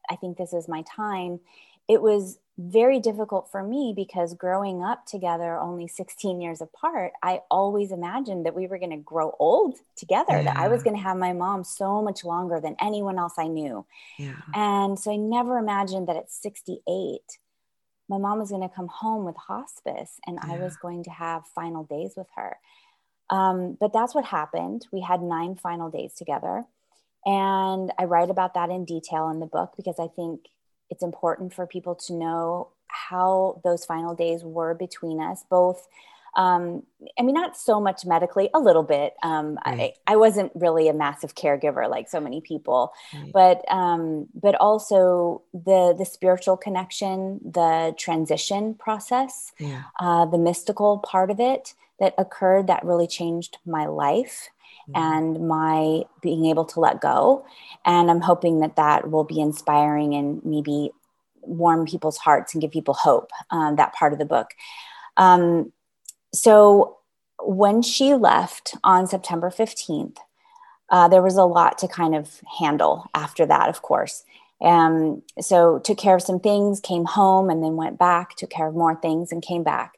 I 0.09 0.15
think 0.15 0.37
this 0.37 0.53
is 0.53 0.67
my 0.67 0.83
time, 0.95 1.39
it 1.87 2.01
was 2.01 2.39
very 2.57 2.99
difficult 2.99 3.49
for 3.51 3.61
me 3.61 3.93
because 3.95 4.33
growing 4.33 4.83
up 4.83 5.05
together 5.05 5.59
only 5.59 5.87
16 5.87 6.41
years 6.41 6.59
apart 6.59 7.11
i 7.21 7.39
always 7.51 7.91
imagined 7.91 8.45
that 8.45 8.55
we 8.55 8.65
were 8.65 8.79
going 8.79 8.91
to 8.91 8.97
grow 8.97 9.35
old 9.37 9.77
together 9.95 10.37
yeah. 10.37 10.43
that 10.43 10.57
i 10.57 10.67
was 10.67 10.81
going 10.81 10.95
to 10.95 11.01
have 11.01 11.17
my 11.17 11.33
mom 11.33 11.63
so 11.63 12.01
much 12.01 12.23
longer 12.23 12.59
than 12.59 12.75
anyone 12.81 13.19
else 13.19 13.33
i 13.37 13.47
knew 13.47 13.85
yeah. 14.17 14.33
and 14.55 14.97
so 14.97 15.11
i 15.11 15.15
never 15.15 15.59
imagined 15.59 16.07
that 16.07 16.15
at 16.15 16.31
68 16.31 17.19
my 18.09 18.17
mom 18.17 18.39
was 18.39 18.49
going 18.49 18.67
to 18.67 18.75
come 18.75 18.87
home 18.87 19.23
with 19.23 19.35
hospice 19.35 20.19
and 20.25 20.39
yeah. 20.43 20.53
i 20.55 20.57
was 20.57 20.75
going 20.77 21.03
to 21.03 21.11
have 21.11 21.45
final 21.53 21.83
days 21.83 22.13
with 22.17 22.27
her 22.35 22.57
um, 23.29 23.77
but 23.79 23.93
that's 23.93 24.15
what 24.15 24.25
happened 24.25 24.87
we 24.91 25.01
had 25.01 25.21
nine 25.21 25.55
final 25.55 25.91
days 25.91 26.15
together 26.15 26.63
and 27.23 27.91
i 27.99 28.05
write 28.05 28.31
about 28.31 28.55
that 28.55 28.71
in 28.71 28.83
detail 28.83 29.29
in 29.29 29.39
the 29.39 29.45
book 29.45 29.73
because 29.77 29.99
i 29.99 30.07
think 30.07 30.47
it's 30.89 31.03
important 31.03 31.53
for 31.53 31.67
people 31.67 31.95
to 31.95 32.13
know 32.13 32.69
how 32.87 33.61
those 33.63 33.85
final 33.85 34.15
days 34.15 34.43
were 34.43 34.73
between 34.73 35.21
us, 35.21 35.43
both. 35.49 35.87
Um, 36.35 36.83
I 37.17 37.23
mean, 37.23 37.33
not 37.33 37.57
so 37.57 37.81
much 37.81 38.05
medically, 38.05 38.49
a 38.53 38.59
little 38.59 38.83
bit. 38.83 39.15
Um, 39.23 39.57
right. 39.65 39.93
I, 40.05 40.13
I 40.13 40.15
wasn't 40.17 40.51
really 40.53 40.87
a 40.87 40.93
massive 40.93 41.33
caregiver 41.33 41.89
like 41.89 42.09
so 42.09 42.19
many 42.19 42.41
people, 42.41 42.93
right. 43.13 43.31
but 43.33 43.71
um, 43.71 44.27
but 44.35 44.53
also 44.55 45.41
the 45.53 45.95
the 45.97 46.05
spiritual 46.05 46.55
connection, 46.55 47.39
the 47.43 47.95
transition 47.97 48.75
process, 48.75 49.51
yeah. 49.57 49.83
uh, 49.99 50.25
the 50.25 50.37
mystical 50.37 50.99
part 50.99 51.31
of 51.31 51.39
it 51.39 51.73
that 51.99 52.13
occurred 52.17 52.67
that 52.67 52.85
really 52.85 53.07
changed 53.07 53.57
my 53.65 53.85
life 53.85 54.49
mm-hmm. 54.89 55.01
and 55.01 55.47
my 55.47 56.03
being 56.21 56.45
able 56.45 56.65
to 56.65 56.79
let 56.79 57.01
go. 57.01 57.45
And 57.85 58.09
I'm 58.09 58.21
hoping 58.21 58.59
that 58.59 58.75
that 58.75 59.09
will 59.09 59.23
be 59.23 59.39
inspiring 59.39 60.13
and 60.13 60.43
maybe 60.45 60.91
warm 61.41 61.85
people's 61.85 62.17
hearts 62.17 62.53
and 62.53 62.61
give 62.61 62.71
people 62.71 62.93
hope. 62.93 63.31
Um, 63.51 63.75
that 63.77 63.93
part 63.93 64.13
of 64.13 64.19
the 64.19 64.25
book. 64.25 64.51
Um, 65.15 65.71
so 66.33 66.97
when 67.39 67.81
she 67.81 68.13
left 68.13 68.75
on 68.83 69.07
September 69.07 69.49
15th, 69.49 70.17
uh, 70.89 71.07
there 71.07 71.21
was 71.21 71.35
a 71.35 71.43
lot 71.43 71.77
to 71.79 71.87
kind 71.87 72.15
of 72.15 72.41
handle 72.59 73.09
after 73.13 73.45
that, 73.45 73.69
of 73.69 73.81
course. 73.81 74.23
Um, 74.61 75.21
so 75.39 75.79
took 75.79 75.97
care 75.97 76.15
of 76.15 76.21
some 76.21 76.39
things, 76.39 76.79
came 76.79 77.05
home, 77.05 77.49
and 77.49 77.63
then 77.63 77.75
went 77.75 77.99
back, 77.99 78.35
took 78.35 78.49
care 78.49 78.67
of 78.67 78.73
more 78.73 78.95
things, 78.95 79.31
and 79.31 79.41
came 79.41 79.63
back. 79.63 79.93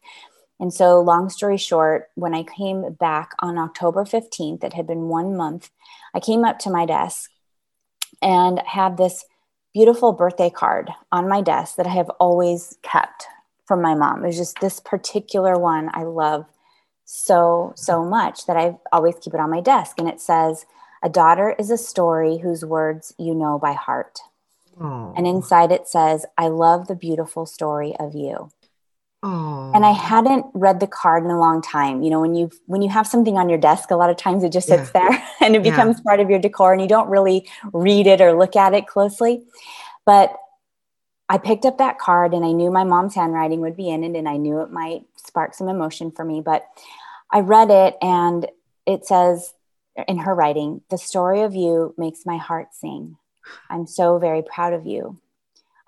And 0.59 0.73
so, 0.73 0.99
long 0.99 1.29
story 1.29 1.57
short, 1.57 2.09
when 2.15 2.33
I 2.33 2.43
came 2.43 2.93
back 2.93 3.31
on 3.39 3.57
October 3.57 4.03
15th, 4.03 4.63
it 4.63 4.73
had 4.73 4.85
been 4.85 5.07
one 5.07 5.37
month, 5.37 5.69
I 6.13 6.19
came 6.19 6.43
up 6.43 6.59
to 6.59 6.69
my 6.69 6.85
desk 6.85 7.31
and 8.21 8.59
had 8.65 8.97
this 8.97 9.25
beautiful 9.73 10.11
birthday 10.11 10.49
card 10.49 10.89
on 11.11 11.29
my 11.29 11.41
desk 11.41 11.75
that 11.77 11.87
I 11.87 11.91
have 11.91 12.09
always 12.19 12.77
kept 12.81 13.27
from 13.65 13.81
my 13.81 13.95
mom. 13.95 14.23
It 14.23 14.27
was 14.27 14.37
just 14.37 14.59
this 14.59 14.79
particular 14.79 15.57
one 15.57 15.89
I 15.93 16.03
love 16.03 16.45
so, 17.05 17.73
so 17.75 18.03
much 18.03 18.45
that 18.45 18.57
I 18.57 18.77
always 18.91 19.15
keep 19.21 19.33
it 19.33 19.39
on 19.39 19.49
my 19.49 19.61
desk. 19.61 19.97
And 19.97 20.09
it 20.09 20.19
says, 20.19 20.65
A 21.01 21.09
daughter 21.09 21.55
is 21.57 21.71
a 21.71 21.77
story 21.77 22.39
whose 22.39 22.65
words 22.65 23.13
you 23.17 23.33
know 23.33 23.57
by 23.57 23.73
heart. 23.73 24.19
Aww. 24.79 25.13
And 25.15 25.25
inside 25.25 25.71
it 25.71 25.87
says, 25.87 26.25
I 26.37 26.47
love 26.47 26.87
the 26.87 26.95
beautiful 26.95 27.45
story 27.45 27.95
of 27.99 28.13
you. 28.13 28.51
Oh. 29.21 29.71
And 29.75 29.85
I 29.85 29.91
hadn't 29.91 30.45
read 30.53 30.79
the 30.79 30.87
card 30.87 31.25
in 31.25 31.31
a 31.31 31.39
long 31.39 31.61
time. 31.61 32.01
You 32.03 32.09
know, 32.09 32.21
when 32.21 32.35
you 32.35 32.49
when 32.67 32.81
you 32.81 32.89
have 32.89 33.05
something 33.05 33.37
on 33.37 33.49
your 33.49 33.57
desk, 33.57 33.91
a 33.91 33.95
lot 33.95 34.09
of 34.09 34.15
times 34.15 34.43
it 34.43 34.51
just 34.51 34.67
sits 34.67 34.91
yeah. 34.95 35.09
there 35.09 35.27
and 35.41 35.55
it 35.55 35.63
becomes 35.63 35.97
yeah. 35.97 36.03
part 36.03 36.19
of 36.21 36.29
your 36.29 36.39
decor 36.39 36.71
and 36.71 36.81
you 36.81 36.87
don't 36.87 37.09
really 37.09 37.49
read 37.73 38.07
it 38.07 38.21
or 38.21 38.37
look 38.37 38.55
at 38.55 38.73
it 38.73 38.87
closely. 38.87 39.43
But 40.05 40.33
I 41.27 41.37
picked 41.37 41.65
up 41.65 41.77
that 41.79 41.99
card 41.99 42.33
and 42.33 42.45
I 42.45 42.53
knew 42.53 42.71
my 42.71 42.85
mom's 42.85 43.13
handwriting 43.13 43.59
would 43.61 43.75
be 43.75 43.89
in 43.89 44.03
it 44.03 44.17
and 44.17 44.27
I 44.27 44.37
knew 44.37 44.61
it 44.61 44.71
might 44.71 45.03
spark 45.17 45.53
some 45.53 45.67
emotion 45.67 46.11
for 46.11 46.23
me, 46.23 46.41
but 46.41 46.65
I 47.31 47.41
read 47.41 47.69
it 47.69 47.97
and 48.01 48.47
it 48.85 49.05
says 49.05 49.53
in 50.07 50.19
her 50.19 50.33
writing, 50.33 50.81
"The 50.89 50.97
story 50.97 51.41
of 51.41 51.55
you 51.55 51.93
makes 51.97 52.25
my 52.25 52.37
heart 52.37 52.73
sing. 52.73 53.17
I'm 53.69 53.85
so 53.85 54.17
very 54.17 54.41
proud 54.41 54.71
of 54.71 54.85
you." 54.85 55.17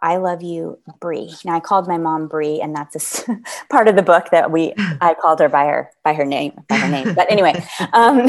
I 0.01 0.17
love 0.17 0.41
you, 0.41 0.79
Bree. 0.99 1.33
Now 1.45 1.55
I 1.55 1.59
called 1.59 1.87
my 1.87 1.97
mom 1.97 2.27
Bree, 2.27 2.59
and 2.59 2.75
that's 2.75 3.27
a 3.27 3.39
part 3.69 3.87
of 3.87 3.95
the 3.95 4.01
book 4.01 4.29
that 4.31 4.51
we 4.51 4.73
I 4.99 5.15
called 5.19 5.39
her 5.39 5.49
by 5.49 5.65
her 5.65 5.91
by 6.03 6.13
her 6.13 6.25
name 6.25 6.59
by 6.67 6.77
her 6.77 6.89
name. 6.89 7.13
But 7.13 7.31
anyway, 7.31 7.63
um, 7.93 8.27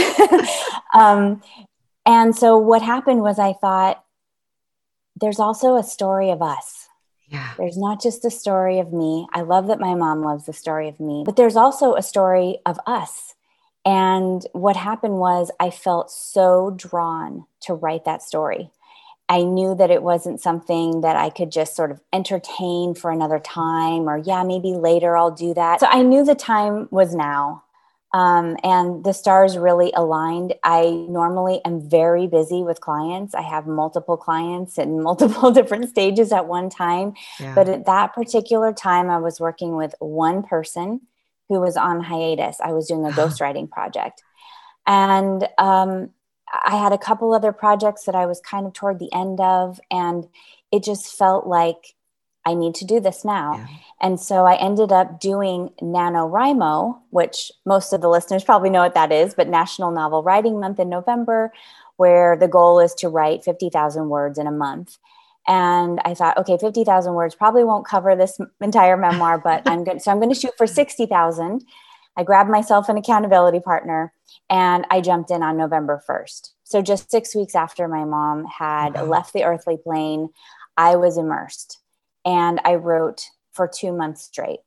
um, 0.94 1.42
and 2.04 2.36
so 2.36 2.58
what 2.58 2.82
happened 2.82 3.20
was 3.20 3.38
I 3.38 3.54
thought 3.54 4.04
there's 5.20 5.38
also 5.38 5.76
a 5.76 5.82
story 5.82 6.30
of 6.30 6.42
us. 6.42 6.88
Yeah. 7.28 7.54
There's 7.56 7.78
not 7.78 8.02
just 8.02 8.24
a 8.26 8.30
story 8.30 8.78
of 8.78 8.92
me. 8.92 9.26
I 9.32 9.40
love 9.40 9.68
that 9.68 9.80
my 9.80 9.94
mom 9.94 10.22
loves 10.22 10.44
the 10.44 10.52
story 10.52 10.88
of 10.88 11.00
me, 11.00 11.22
but 11.24 11.36
there's 11.36 11.56
also 11.56 11.94
a 11.94 12.02
story 12.02 12.58
of 12.66 12.78
us. 12.86 13.34
And 13.84 14.44
what 14.52 14.76
happened 14.76 15.14
was 15.14 15.50
I 15.58 15.70
felt 15.70 16.10
so 16.10 16.74
drawn 16.76 17.46
to 17.62 17.74
write 17.74 18.04
that 18.04 18.22
story. 18.22 18.70
I 19.32 19.44
knew 19.44 19.74
that 19.76 19.90
it 19.90 20.02
wasn't 20.02 20.42
something 20.42 21.00
that 21.00 21.16
I 21.16 21.30
could 21.30 21.50
just 21.50 21.74
sort 21.74 21.90
of 21.90 22.02
entertain 22.12 22.94
for 22.94 23.10
another 23.10 23.38
time 23.38 24.06
or, 24.06 24.18
yeah, 24.18 24.42
maybe 24.42 24.74
later 24.74 25.16
I'll 25.16 25.30
do 25.30 25.54
that. 25.54 25.80
So 25.80 25.86
I 25.86 26.02
knew 26.02 26.22
the 26.22 26.34
time 26.34 26.86
was 26.90 27.14
now. 27.14 27.64
Um, 28.12 28.58
and 28.62 29.02
the 29.02 29.14
stars 29.14 29.56
really 29.56 29.90
aligned. 29.96 30.52
I 30.62 31.06
normally 31.08 31.62
am 31.64 31.80
very 31.80 32.26
busy 32.26 32.62
with 32.62 32.82
clients. 32.82 33.34
I 33.34 33.40
have 33.40 33.66
multiple 33.66 34.18
clients 34.18 34.76
in 34.76 35.02
multiple 35.08 35.50
different 35.50 35.88
stages 35.88 36.30
at 36.30 36.46
one 36.46 36.68
time. 36.68 37.14
Yeah. 37.40 37.54
But 37.54 37.70
at 37.70 37.86
that 37.86 38.12
particular 38.12 38.70
time, 38.74 39.08
I 39.08 39.16
was 39.16 39.40
working 39.40 39.76
with 39.76 39.94
one 39.98 40.42
person 40.42 41.00
who 41.48 41.58
was 41.58 41.78
on 41.78 42.02
hiatus. 42.02 42.60
I 42.60 42.72
was 42.72 42.86
doing 42.86 43.06
a 43.06 43.10
ghostwriting 43.12 43.70
project. 43.70 44.22
And 44.86 45.48
um, 45.56 46.10
I 46.52 46.76
had 46.76 46.92
a 46.92 46.98
couple 46.98 47.32
other 47.32 47.52
projects 47.52 48.04
that 48.04 48.14
I 48.14 48.26
was 48.26 48.40
kind 48.40 48.66
of 48.66 48.72
toward 48.72 48.98
the 48.98 49.12
end 49.12 49.40
of, 49.40 49.80
and 49.90 50.28
it 50.70 50.84
just 50.84 51.16
felt 51.16 51.46
like 51.46 51.94
I 52.44 52.54
need 52.54 52.74
to 52.76 52.84
do 52.84 53.00
this 53.00 53.24
now. 53.24 53.54
Yeah. 53.54 53.66
And 54.00 54.20
so 54.20 54.44
I 54.46 54.56
ended 54.56 54.90
up 54.90 55.20
doing 55.20 55.70
NaNoWriMo, 55.80 56.98
which 57.10 57.52
most 57.64 57.92
of 57.92 58.00
the 58.00 58.08
listeners 58.08 58.42
probably 58.42 58.68
know 58.68 58.80
what 58.80 58.94
that 58.94 59.12
is, 59.12 59.34
but 59.34 59.48
National 59.48 59.92
Novel 59.92 60.22
Writing 60.22 60.58
Month 60.58 60.80
in 60.80 60.88
November, 60.88 61.52
where 61.96 62.36
the 62.36 62.48
goal 62.48 62.80
is 62.80 62.94
to 62.94 63.08
write 63.08 63.44
50,000 63.44 64.08
words 64.08 64.38
in 64.38 64.46
a 64.46 64.52
month. 64.52 64.98
And 65.46 66.00
I 66.04 66.14
thought, 66.14 66.36
okay, 66.38 66.58
50,000 66.58 67.14
words 67.14 67.34
probably 67.34 67.64
won't 67.64 67.86
cover 67.86 68.14
this 68.14 68.38
entire 68.60 68.96
memoir, 68.96 69.38
but 69.38 69.62
I'm 69.66 69.84
good. 69.84 70.02
So 70.02 70.10
I'm 70.10 70.18
going 70.18 70.32
to 70.32 70.38
shoot 70.38 70.54
for 70.56 70.66
60,000. 70.66 71.64
I 72.16 72.24
grabbed 72.24 72.50
myself 72.50 72.88
an 72.88 72.96
accountability 72.96 73.60
partner 73.60 74.12
and 74.52 74.86
I 74.90 75.00
jumped 75.00 75.30
in 75.30 75.42
on 75.42 75.56
November 75.56 76.02
1st. 76.06 76.50
So 76.62 76.82
just 76.82 77.10
six 77.10 77.34
weeks 77.34 77.54
after 77.54 77.88
my 77.88 78.04
mom 78.04 78.44
had 78.44 78.94
wow. 78.94 79.04
left 79.04 79.32
the 79.32 79.44
earthly 79.44 79.78
plane, 79.78 80.28
I 80.76 80.96
was 80.96 81.16
immersed 81.16 81.78
and 82.24 82.60
I 82.62 82.74
wrote 82.74 83.24
for 83.52 83.66
two 83.66 83.92
months 83.92 84.24
straight. 84.24 84.60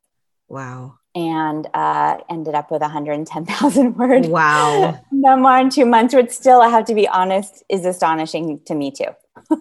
Wow. 0.48 0.98
And 1.13 1.68
uh, 1.74 2.18
ended 2.30 2.56
up 2.56 2.72
with 2.72 2.82
110,000 2.82 3.96
words. 3.98 4.27
Wow. 4.27 5.00
Memoir 5.12 5.60
in 5.62 5.70
two 5.70 5.86
months, 5.86 6.15
which 6.15 6.32
still, 6.32 6.62
I 6.62 6.70
have 6.70 6.86
to 6.86 6.96
be 6.96 7.08
honest, 7.08 7.63
is 7.70 7.86
astonishing 7.86 8.62
to 8.65 8.74
me 8.74 8.92
too. 8.92 9.06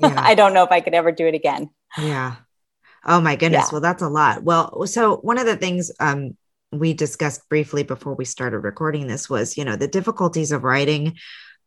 Yeah. 0.00 0.14
I 0.16 0.34
don't 0.34 0.54
know 0.54 0.64
if 0.64 0.72
I 0.72 0.80
could 0.80 0.94
ever 0.94 1.12
do 1.12 1.26
it 1.26 1.34
again. 1.34 1.70
Yeah. 1.98 2.36
Oh 3.04 3.20
my 3.20 3.36
goodness. 3.36 3.66
Yeah. 3.66 3.72
Well, 3.72 3.80
that's 3.82 4.02
a 4.02 4.08
lot. 4.08 4.42
Well, 4.42 4.86
so 4.86 5.16
one 5.18 5.38
of 5.38 5.44
the 5.44 5.56
things 5.56 5.92
um, 6.00 6.36
we 6.78 6.94
discussed 6.94 7.48
briefly 7.48 7.82
before 7.82 8.14
we 8.14 8.24
started 8.24 8.60
recording 8.60 9.06
this 9.06 9.28
was 9.28 9.56
you 9.56 9.64
know 9.64 9.76
the 9.76 9.88
difficulties 9.88 10.52
of 10.52 10.64
writing 10.64 11.16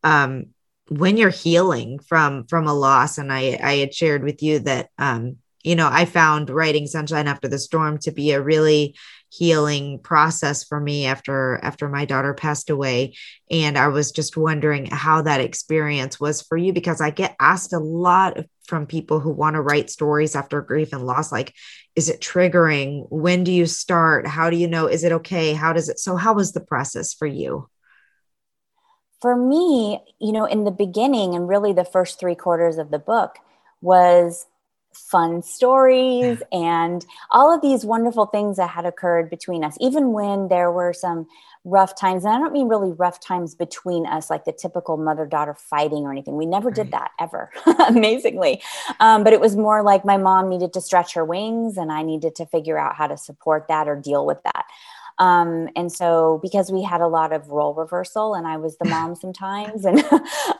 um, 0.03 0.47
when 0.89 1.17
you're 1.17 1.29
healing 1.29 1.99
from 1.99 2.45
from 2.45 2.67
a 2.67 2.73
loss. 2.73 3.17
And 3.17 3.31
i 3.31 3.59
i 3.61 3.75
had 3.75 3.93
shared 3.93 4.23
with 4.23 4.41
you 4.41 4.59
that 4.59 4.89
um, 4.97 5.37
you 5.63 5.75
know 5.75 5.89
i 5.91 6.05
found 6.05 6.49
writing 6.49 6.87
sunshine 6.87 7.27
after 7.27 7.47
the 7.47 7.59
storm 7.59 7.97
to 7.99 8.11
be 8.11 8.31
a 8.31 8.41
really 8.41 8.95
healing 9.29 9.99
process 9.99 10.63
for 10.63 10.79
me 10.79 11.05
after 11.05 11.59
after 11.61 11.89
my 11.89 12.05
daughter 12.05 12.33
passed 12.33 12.69
away. 12.69 13.13
And 13.51 13.77
i 13.77 13.87
was 13.87 14.11
just 14.11 14.37
wondering 14.37 14.87
how 14.87 15.21
that 15.21 15.41
experience 15.41 16.19
was 16.19 16.41
for 16.41 16.57
you 16.57 16.73
because 16.73 17.01
i 17.01 17.09
get 17.09 17.35
asked 17.39 17.73
a 17.73 17.79
lot 17.79 18.37
from 18.67 18.85
people 18.85 19.19
who 19.19 19.31
want 19.31 19.55
to 19.55 19.61
write 19.61 19.89
stories 19.89 20.35
after 20.35 20.61
grief 20.61 20.91
and 20.91 21.05
loss 21.05 21.31
like 21.31 21.53
is 21.97 22.09
it 22.09 22.21
triggering? 22.21 23.07
When 23.09 23.43
do 23.43 23.51
you 23.51 23.65
start? 23.65 24.27
How 24.27 24.51
do 24.51 24.55
you 24.55 24.67
know? 24.67 24.85
Is 24.85 25.03
it 25.03 25.11
okay? 25.13 25.53
How 25.53 25.73
does 25.73 25.89
it 25.89 25.97
so 25.99 26.15
how 26.15 26.33
was 26.33 26.51
the 26.51 26.61
process 26.61 27.11
for 27.13 27.25
you? 27.25 27.67
For 29.19 29.35
me, 29.35 29.99
you 30.19 30.31
know, 30.31 30.45
in 30.45 30.63
the 30.63 30.71
beginning 30.71 31.33
and 31.33 31.47
really 31.47 31.73
the 31.73 31.83
first 31.83 32.19
three 32.19 32.35
quarters 32.35 32.77
of 32.77 32.91
the 32.91 32.99
book 32.99 33.39
was 33.81 34.45
fun 34.97 35.41
stories 35.41 36.41
and 36.51 37.05
all 37.31 37.53
of 37.53 37.61
these 37.61 37.85
wonderful 37.85 38.25
things 38.25 38.57
that 38.57 38.69
had 38.69 38.85
occurred 38.85 39.29
between 39.29 39.63
us, 39.63 39.77
even 39.79 40.11
when 40.11 40.47
there 40.47 40.71
were 40.71 40.93
some 40.93 41.27
rough 41.63 41.95
times. 41.95 42.23
And 42.23 42.33
I 42.33 42.39
don't 42.39 42.53
mean 42.53 42.67
really 42.67 42.91
rough 42.93 43.19
times 43.19 43.53
between 43.53 44.05
us, 44.05 44.29
like 44.29 44.45
the 44.45 44.53
typical 44.53 44.97
mother 44.97 45.25
daughter 45.25 45.53
fighting 45.53 46.03
or 46.03 46.11
anything. 46.11 46.37
We 46.37 46.45
never 46.45 46.69
right. 46.69 46.75
did 46.75 46.91
that 46.91 47.11
ever, 47.19 47.51
amazingly. 47.87 48.61
Um, 48.99 49.23
but 49.23 49.33
it 49.33 49.41
was 49.41 49.55
more 49.55 49.83
like 49.83 50.05
my 50.05 50.17
mom 50.17 50.49
needed 50.49 50.73
to 50.73 50.81
stretch 50.81 51.13
her 51.13 51.25
wings 51.25 51.77
and 51.77 51.91
I 51.91 52.03
needed 52.03 52.35
to 52.35 52.45
figure 52.45 52.77
out 52.77 52.95
how 52.95 53.07
to 53.07 53.17
support 53.17 53.67
that 53.67 53.87
or 53.87 53.95
deal 53.95 54.25
with 54.25 54.41
that. 54.43 54.65
Um, 55.19 55.69
and 55.75 55.91
so 55.91 56.39
because 56.43 56.71
we 56.71 56.83
had 56.83 57.01
a 57.01 57.07
lot 57.07 57.33
of 57.33 57.49
role 57.49 57.73
reversal 57.73 58.35
and 58.35 58.45
I 58.47 58.57
was 58.57 58.77
the 58.77 58.87
mom 58.87 59.15
sometimes, 59.19 59.85
and, 59.85 60.03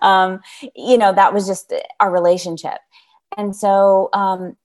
um, 0.02 0.42
you 0.76 0.98
know, 0.98 1.14
that 1.14 1.34
was 1.34 1.48
just 1.48 1.74
our 2.00 2.12
relationship. 2.12 2.80
And 3.36 3.56
so, 3.56 4.10
um, 4.14 4.56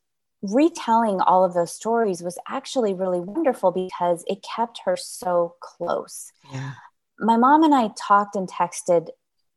retelling 0.42 1.20
all 1.20 1.44
of 1.44 1.54
those 1.54 1.72
stories 1.72 2.22
was 2.22 2.36
actually 2.48 2.94
really 2.94 3.20
wonderful 3.20 3.70
because 3.70 4.24
it 4.26 4.42
kept 4.42 4.80
her 4.84 4.96
so 4.96 5.54
close. 5.60 6.32
Yeah. 6.52 6.72
My 7.18 7.36
mom 7.36 7.62
and 7.62 7.74
I 7.74 7.90
talked 7.96 8.34
and 8.34 8.48
texted 8.48 9.08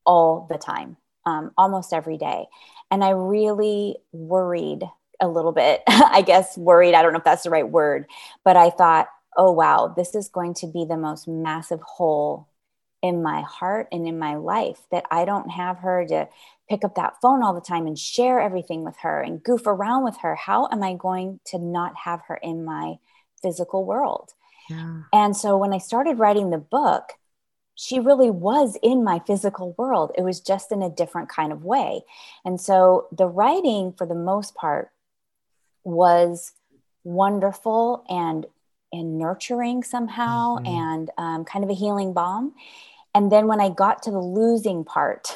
all 0.05 0.45
the 0.50 0.57
time, 0.57 0.97
um, 1.25 1.51
almost 1.57 1.91
every 1.91 2.17
day. 2.17 2.45
And 2.91 3.03
I 3.03 3.09
really 3.09 3.97
worried 4.12 4.83
a 5.19 5.27
little 5.27 5.51
bit, 5.51 5.81
I 5.88 6.21
guess, 6.21 6.57
worried. 6.57 6.93
I 6.93 7.01
don't 7.01 7.13
know 7.13 7.19
if 7.19 7.25
that's 7.25 7.43
the 7.43 7.50
right 7.50 7.67
word, 7.67 8.05
but 8.43 8.55
I 8.55 8.69
thought, 8.69 9.07
oh, 9.38 9.51
wow, 9.51 9.93
this 9.95 10.13
is 10.13 10.29
going 10.29 10.53
to 10.55 10.67
be 10.67 10.85
the 10.85 10.97
most 10.97 11.27
massive 11.27 11.81
hole 11.81 12.47
in 13.05 13.21
my 13.21 13.41
heart 13.41 13.88
and 13.91 14.07
in 14.07 14.17
my 14.17 14.33
life 14.33 14.79
that 14.89 15.05
I 15.12 15.25
don't 15.25 15.51
have 15.51 15.77
her 15.77 16.07
to 16.07 16.27
pick 16.67 16.83
up 16.83 16.95
that 16.95 17.21
phone 17.21 17.43
all 17.43 17.53
the 17.53 17.62
time 17.62 17.85
and 17.85 17.97
share 17.97 18.39
everything 18.39 18.83
with 18.83 18.97
her 19.03 19.21
and 19.21 19.43
goof 19.43 19.67
around 19.67 20.03
with 20.03 20.17
her, 20.17 20.33
how 20.33 20.67
am 20.71 20.81
I 20.81 20.95
going 20.95 21.39
to 21.45 21.59
not 21.59 21.95
have 22.03 22.21
her 22.27 22.35
in 22.35 22.65
my 22.65 22.95
physical 23.43 23.85
world? 23.85 24.33
Yeah. 24.71 25.03
And 25.13 25.38
so 25.38 25.55
when 25.55 25.71
I 25.71 25.77
started 25.77 26.17
writing 26.17 26.50
the 26.50 26.57
book, 26.57 27.13
she 27.75 28.00
really 28.00 28.31
was 28.31 28.75
in 28.81 29.03
my 29.03 29.21
physical 29.27 29.75
world. 29.77 30.12
It 30.17 30.24
was 30.24 30.39
just 30.39 30.71
in 30.71 30.81
a 30.81 30.89
different 30.89 31.29
kind 31.29 31.51
of 31.51 31.63
way. 31.63 32.01
And 32.43 32.59
so 32.59 33.07
the 33.12 33.27
writing, 33.27 33.93
for 33.95 34.07
the 34.07 34.15
most 34.15 34.55
part, 34.55 34.89
was 35.83 36.53
wonderful 37.03 38.03
and 38.09 38.47
and 38.91 39.19
nurturing 39.19 39.83
somehow 39.83 40.55
mm-hmm. 40.55 40.65
and 40.67 41.12
um, 41.17 41.45
kind 41.45 41.63
of 41.63 41.69
a 41.69 41.74
healing 41.74 42.13
balm 42.13 42.53
and 43.15 43.31
then 43.31 43.48
when 43.48 43.60
i 43.60 43.69
got 43.69 44.03
to 44.03 44.12
the 44.12 44.19
losing 44.19 44.84
part 44.84 45.36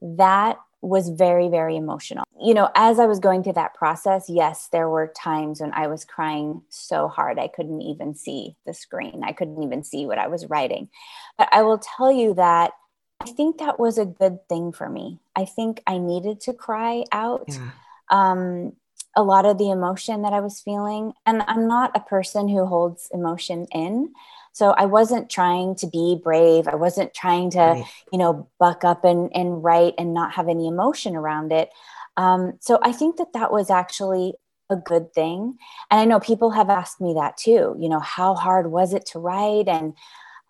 that 0.00 0.58
was 0.80 1.08
very 1.08 1.48
very 1.48 1.76
emotional. 1.76 2.24
You 2.40 2.54
know 2.54 2.70
as 2.74 3.00
i 3.00 3.06
was 3.06 3.18
going 3.18 3.42
through 3.42 3.54
that 3.54 3.74
process 3.74 4.30
yes 4.30 4.68
there 4.68 4.88
were 4.88 5.12
times 5.20 5.60
when 5.60 5.72
i 5.72 5.88
was 5.88 6.04
crying 6.04 6.62
so 6.68 7.08
hard 7.08 7.38
i 7.38 7.48
couldn't 7.48 7.82
even 7.82 8.14
see 8.14 8.56
the 8.64 8.72
screen. 8.72 9.22
I 9.24 9.32
couldn't 9.32 9.62
even 9.62 9.82
see 9.82 10.06
what 10.06 10.18
i 10.18 10.28
was 10.28 10.46
writing. 10.46 10.88
But 11.36 11.48
i 11.52 11.62
will 11.62 11.78
tell 11.78 12.12
you 12.12 12.34
that 12.34 12.72
i 13.20 13.26
think 13.26 13.58
that 13.58 13.80
was 13.80 13.98
a 13.98 14.06
good 14.06 14.48
thing 14.48 14.72
for 14.72 14.88
me. 14.88 15.18
I 15.34 15.44
think 15.44 15.82
i 15.86 15.98
needed 15.98 16.40
to 16.42 16.52
cry 16.54 17.04
out 17.10 17.48
yeah. 17.48 17.70
um, 18.10 18.72
a 19.16 19.22
lot 19.24 19.46
of 19.46 19.58
the 19.58 19.70
emotion 19.70 20.22
that 20.22 20.32
i 20.32 20.38
was 20.38 20.60
feeling. 20.60 21.12
And 21.26 21.42
i'm 21.48 21.66
not 21.66 21.96
a 21.96 22.00
person 22.00 22.48
who 22.48 22.66
holds 22.66 23.08
emotion 23.12 23.66
in 23.72 24.12
so 24.58 24.72
I 24.72 24.86
wasn't 24.86 25.30
trying 25.30 25.76
to 25.76 25.86
be 25.86 26.20
brave. 26.20 26.66
I 26.66 26.74
wasn't 26.74 27.14
trying 27.14 27.50
to, 27.50 27.60
right. 27.60 27.84
you 28.10 28.18
know, 28.18 28.48
buck 28.58 28.82
up 28.82 29.04
and, 29.04 29.30
and 29.32 29.62
write 29.62 29.94
and 29.98 30.12
not 30.12 30.32
have 30.32 30.48
any 30.48 30.66
emotion 30.66 31.14
around 31.14 31.52
it. 31.52 31.70
Um, 32.16 32.58
so 32.58 32.80
I 32.82 32.90
think 32.90 33.18
that 33.18 33.34
that 33.34 33.52
was 33.52 33.70
actually 33.70 34.34
a 34.68 34.74
good 34.74 35.14
thing. 35.14 35.56
And 35.92 36.00
I 36.00 36.04
know 36.06 36.18
people 36.18 36.50
have 36.50 36.70
asked 36.70 37.00
me 37.00 37.14
that 37.14 37.36
too. 37.36 37.76
You 37.78 37.88
know, 37.88 38.00
how 38.00 38.34
hard 38.34 38.72
was 38.72 38.94
it 38.94 39.06
to 39.12 39.20
write? 39.20 39.68
And 39.68 39.94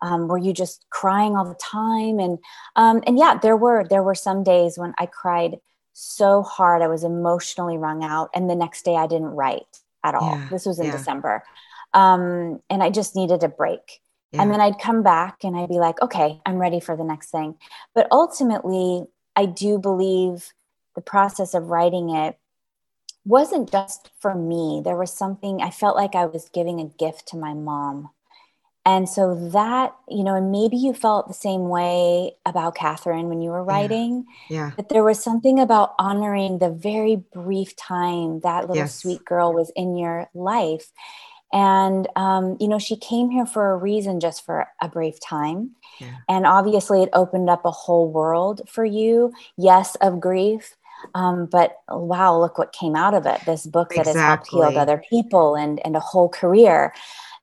um, 0.01 0.27
were 0.27 0.39
you 0.39 0.53
just 0.53 0.87
crying 0.89 1.35
all 1.35 1.45
the 1.45 1.53
time? 1.53 2.17
And 2.17 2.39
um, 2.75 3.03
and 3.05 3.15
yeah, 3.15 3.37
there 3.37 3.57
were 3.57 3.85
there 3.87 4.01
were 4.01 4.15
some 4.15 4.41
days 4.43 4.75
when 4.75 4.95
I 4.97 5.05
cried 5.05 5.57
so 5.93 6.41
hard 6.41 6.81
I 6.81 6.87
was 6.87 7.03
emotionally 7.03 7.77
wrung 7.77 8.03
out, 8.03 8.31
and 8.33 8.49
the 8.49 8.55
next 8.55 8.85
day 8.85 8.95
I 8.95 9.05
didn't 9.05 9.35
write 9.35 9.67
at 10.03 10.15
all. 10.15 10.31
Yeah, 10.31 10.47
this 10.49 10.65
was 10.65 10.79
in 10.79 10.87
yeah. 10.87 10.93
December. 10.93 11.43
Um, 11.93 12.61
and 12.69 12.83
I 12.83 12.89
just 12.89 13.15
needed 13.15 13.43
a 13.43 13.49
break. 13.49 14.01
Yeah. 14.31 14.43
And 14.43 14.51
then 14.51 14.61
I'd 14.61 14.79
come 14.79 15.01
back 15.01 15.43
and 15.43 15.55
I'd 15.57 15.69
be 15.69 15.79
like, 15.79 16.01
okay, 16.01 16.39
I'm 16.45 16.57
ready 16.57 16.79
for 16.79 16.95
the 16.95 17.03
next 17.03 17.31
thing. 17.31 17.55
But 17.95 18.07
ultimately, 18.11 19.05
I 19.35 19.45
do 19.45 19.79
believe 19.79 20.53
the 20.95 21.01
process 21.01 21.53
of 21.53 21.67
writing 21.67 22.09
it 22.09 22.37
wasn't 23.25 23.71
just 23.71 24.09
for 24.19 24.35
me. 24.35 24.81
There 24.83 24.97
was 24.97 25.11
something 25.11 25.61
I 25.61 25.69
felt 25.69 25.95
like 25.95 26.15
I 26.15 26.25
was 26.25 26.49
giving 26.49 26.79
a 26.79 26.85
gift 26.85 27.27
to 27.29 27.37
my 27.37 27.53
mom. 27.53 28.09
And 28.85 29.07
so 29.07 29.35
that, 29.51 29.95
you 30.07 30.23
know, 30.23 30.35
and 30.35 30.51
maybe 30.51 30.77
you 30.77 30.93
felt 30.93 31.27
the 31.27 31.33
same 31.33 31.69
way 31.69 32.35
about 32.45 32.75
Catherine 32.75 33.27
when 33.27 33.41
you 33.41 33.51
were 33.51 33.63
writing. 33.63 34.25
Yeah. 34.49 34.57
yeah. 34.57 34.71
But 34.75 34.89
there 34.89 35.03
was 35.03 35.21
something 35.21 35.59
about 35.59 35.93
honoring 35.99 36.57
the 36.57 36.71
very 36.71 37.17
brief 37.17 37.75
time 37.75 38.39
that 38.39 38.61
little 38.61 38.77
yes. 38.77 38.95
sweet 38.95 39.23
girl 39.25 39.53
was 39.53 39.71
in 39.75 39.95
your 39.95 40.27
life. 40.33 40.91
And, 41.51 42.07
um, 42.15 42.57
you 42.59 42.67
know, 42.67 42.79
she 42.79 42.95
came 42.95 43.29
here 43.29 43.45
for 43.45 43.71
a 43.71 43.77
reason, 43.77 44.19
just 44.19 44.45
for 44.45 44.67
a 44.81 44.87
brief 44.87 45.19
time. 45.19 45.71
Yeah. 45.99 46.15
And 46.27 46.45
obviously, 46.45 47.01
it 47.01 47.09
opened 47.13 47.49
up 47.49 47.65
a 47.65 47.71
whole 47.71 48.11
world 48.11 48.61
for 48.67 48.85
you, 48.85 49.33
yes, 49.57 49.95
of 49.95 50.19
grief. 50.19 50.75
Um, 51.15 51.45
but 51.45 51.77
wow, 51.89 52.37
look 52.37 52.57
what 52.57 52.73
came 52.73 52.95
out 52.95 53.13
of 53.13 53.25
it 53.25 53.39
this 53.45 53.65
book 53.65 53.89
that 53.91 54.01
exactly. 54.01 54.19
has 54.21 54.27
helped 54.27 54.49
heal 54.49 54.79
other 54.79 55.01
people 55.09 55.55
and, 55.55 55.83
and 55.85 55.95
a 55.95 56.01
whole 56.01 56.29
career. 56.29 56.93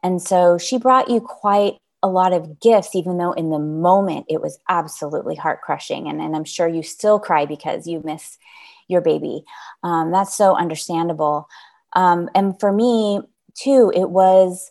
And 0.02 0.20
so 0.20 0.58
she 0.58 0.78
brought 0.78 1.10
you 1.10 1.20
quite 1.20 1.78
a 2.02 2.08
lot 2.08 2.32
of 2.32 2.60
gifts, 2.60 2.94
even 2.94 3.18
though 3.18 3.32
in 3.32 3.50
the 3.50 3.58
moment 3.58 4.26
it 4.28 4.40
was 4.40 4.58
absolutely 4.68 5.34
heart 5.34 5.62
crushing. 5.62 6.06
And, 6.06 6.20
and 6.20 6.36
I'm 6.36 6.44
sure 6.44 6.68
you 6.68 6.82
still 6.82 7.18
cry 7.18 7.46
because 7.46 7.86
you 7.86 8.02
miss 8.04 8.38
your 8.88 9.00
baby. 9.00 9.42
Um, 9.82 10.12
that's 10.12 10.36
so 10.36 10.54
understandable. 10.54 11.48
Um, 11.94 12.28
and 12.34 12.58
for 12.60 12.70
me, 12.70 13.20
too, 13.56 13.92
it 13.94 14.10
was 14.10 14.70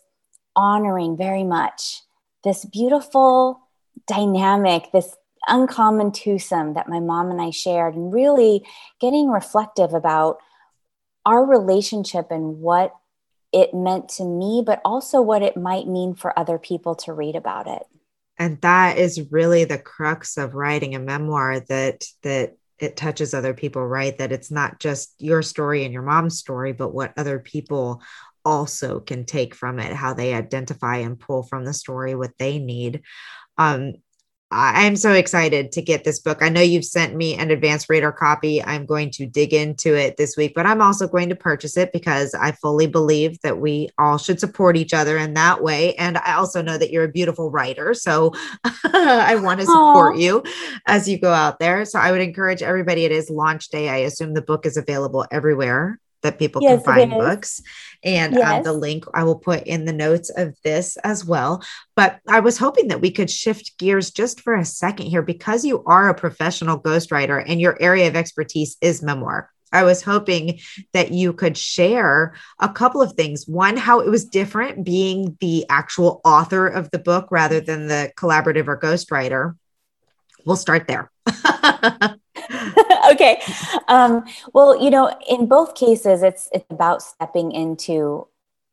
honoring 0.54 1.16
very 1.16 1.44
much 1.44 2.02
this 2.44 2.64
beautiful 2.64 3.60
dynamic, 4.06 4.90
this 4.92 5.14
uncommon 5.48 6.12
twosome 6.12 6.74
that 6.74 6.88
my 6.88 7.00
mom 7.00 7.30
and 7.30 7.40
I 7.40 7.50
shared, 7.50 7.94
and 7.94 8.12
really 8.12 8.64
getting 9.00 9.28
reflective 9.28 9.94
about 9.94 10.38
our 11.24 11.44
relationship 11.44 12.30
and 12.30 12.60
what 12.60 12.94
it 13.52 13.74
meant 13.74 14.08
to 14.10 14.24
me, 14.24 14.62
but 14.64 14.80
also 14.84 15.20
what 15.20 15.42
it 15.42 15.56
might 15.56 15.86
mean 15.86 16.14
for 16.14 16.36
other 16.38 16.58
people 16.58 16.94
to 16.94 17.12
read 17.12 17.36
about 17.36 17.66
it. 17.66 17.82
And 18.38 18.60
that 18.60 18.98
is 18.98 19.30
really 19.30 19.64
the 19.64 19.78
crux 19.78 20.36
of 20.36 20.54
writing 20.54 20.94
a 20.94 20.98
memoir 20.98 21.60
that 21.60 22.04
that 22.22 22.56
it 22.78 22.96
touches 22.96 23.32
other 23.32 23.54
people, 23.54 23.86
right? 23.86 24.16
That 24.18 24.32
it's 24.32 24.50
not 24.50 24.78
just 24.78 25.14
your 25.18 25.40
story 25.42 25.84
and 25.84 25.92
your 25.92 26.02
mom's 26.02 26.38
story, 26.38 26.72
but 26.72 26.92
what 26.92 27.14
other 27.16 27.38
people 27.38 28.02
also 28.46 29.00
can 29.00 29.24
take 29.24 29.56
from 29.56 29.80
it, 29.80 29.92
how 29.92 30.14
they 30.14 30.32
identify 30.32 30.98
and 30.98 31.18
pull 31.18 31.42
from 31.42 31.64
the 31.64 31.74
story 31.74 32.14
what 32.14 32.38
they 32.38 32.60
need. 32.60 33.02
Um, 33.58 33.94
I'm 34.52 34.94
so 34.94 35.12
excited 35.12 35.72
to 35.72 35.82
get 35.82 36.04
this 36.04 36.20
book. 36.20 36.38
I 36.40 36.48
know 36.48 36.60
you've 36.60 36.84
sent 36.84 37.16
me 37.16 37.34
an 37.34 37.50
advanced 37.50 37.90
reader 37.90 38.12
copy. 38.12 38.62
I'm 38.62 38.86
going 38.86 39.10
to 39.12 39.26
dig 39.26 39.52
into 39.52 39.96
it 39.96 40.16
this 40.16 40.36
week, 40.36 40.52
but 40.54 40.66
I'm 40.66 40.80
also 40.80 41.08
going 41.08 41.30
to 41.30 41.34
purchase 41.34 41.76
it 41.76 41.92
because 41.92 42.32
I 42.32 42.52
fully 42.52 42.86
believe 42.86 43.40
that 43.40 43.58
we 43.58 43.88
all 43.98 44.18
should 44.18 44.38
support 44.38 44.76
each 44.76 44.94
other 44.94 45.18
in 45.18 45.34
that 45.34 45.64
way. 45.64 45.96
And 45.96 46.16
I 46.18 46.34
also 46.34 46.62
know 46.62 46.78
that 46.78 46.92
you're 46.92 47.02
a 47.02 47.08
beautiful 47.08 47.50
writer. 47.50 47.92
So 47.92 48.32
I 48.84 49.34
want 49.34 49.58
to 49.58 49.66
support 49.66 50.14
Aww. 50.14 50.20
you 50.20 50.44
as 50.86 51.08
you 51.08 51.18
go 51.18 51.32
out 51.32 51.58
there. 51.58 51.84
So 51.84 51.98
I 51.98 52.12
would 52.12 52.20
encourage 52.20 52.62
everybody. 52.62 53.04
It 53.04 53.10
is 53.10 53.28
launch 53.28 53.70
day. 53.70 53.88
I 53.88 53.96
assume 53.96 54.34
the 54.34 54.42
book 54.42 54.64
is 54.64 54.76
available 54.76 55.26
everywhere 55.32 55.98
that 56.26 56.38
people 56.38 56.62
yes, 56.62 56.82
can 56.82 56.94
find 56.94 57.10
books. 57.10 57.62
And 58.04 58.34
yes. 58.34 58.58
um, 58.58 58.62
the 58.62 58.72
link 58.72 59.04
I 59.14 59.24
will 59.24 59.38
put 59.38 59.64
in 59.64 59.84
the 59.84 59.92
notes 59.92 60.30
of 60.30 60.54
this 60.62 60.96
as 60.98 61.24
well. 61.24 61.62
But 61.94 62.20
I 62.28 62.40
was 62.40 62.58
hoping 62.58 62.88
that 62.88 63.00
we 63.00 63.10
could 63.10 63.30
shift 63.30 63.78
gears 63.78 64.10
just 64.10 64.40
for 64.40 64.54
a 64.54 64.64
second 64.64 65.06
here 65.06 65.22
because 65.22 65.64
you 65.64 65.82
are 65.84 66.08
a 66.08 66.14
professional 66.14 66.80
ghostwriter 66.80 67.42
and 67.44 67.60
your 67.60 67.80
area 67.80 68.08
of 68.08 68.16
expertise 68.16 68.76
is 68.80 69.02
memoir. 69.02 69.50
I 69.72 69.82
was 69.82 70.02
hoping 70.02 70.60
that 70.92 71.12
you 71.12 71.32
could 71.32 71.56
share 71.56 72.34
a 72.60 72.68
couple 72.68 73.02
of 73.02 73.12
things. 73.12 73.46
One, 73.48 73.76
how 73.76 74.00
it 74.00 74.08
was 74.08 74.24
different 74.24 74.84
being 74.84 75.36
the 75.40 75.66
actual 75.68 76.20
author 76.24 76.66
of 76.66 76.90
the 76.90 76.98
book 76.98 77.28
rather 77.30 77.60
than 77.60 77.88
the 77.88 78.12
collaborative 78.16 78.68
or 78.68 78.78
ghostwriter. 78.78 79.56
We'll 80.44 80.56
start 80.56 80.86
there. 80.86 81.10
okay. 83.12 83.42
Um, 83.88 84.24
well, 84.52 84.80
you 84.82 84.90
know, 84.90 85.16
in 85.28 85.46
both 85.46 85.74
cases, 85.74 86.22
it's 86.22 86.48
it's 86.52 86.66
about 86.70 87.02
stepping 87.02 87.52
into 87.52 88.26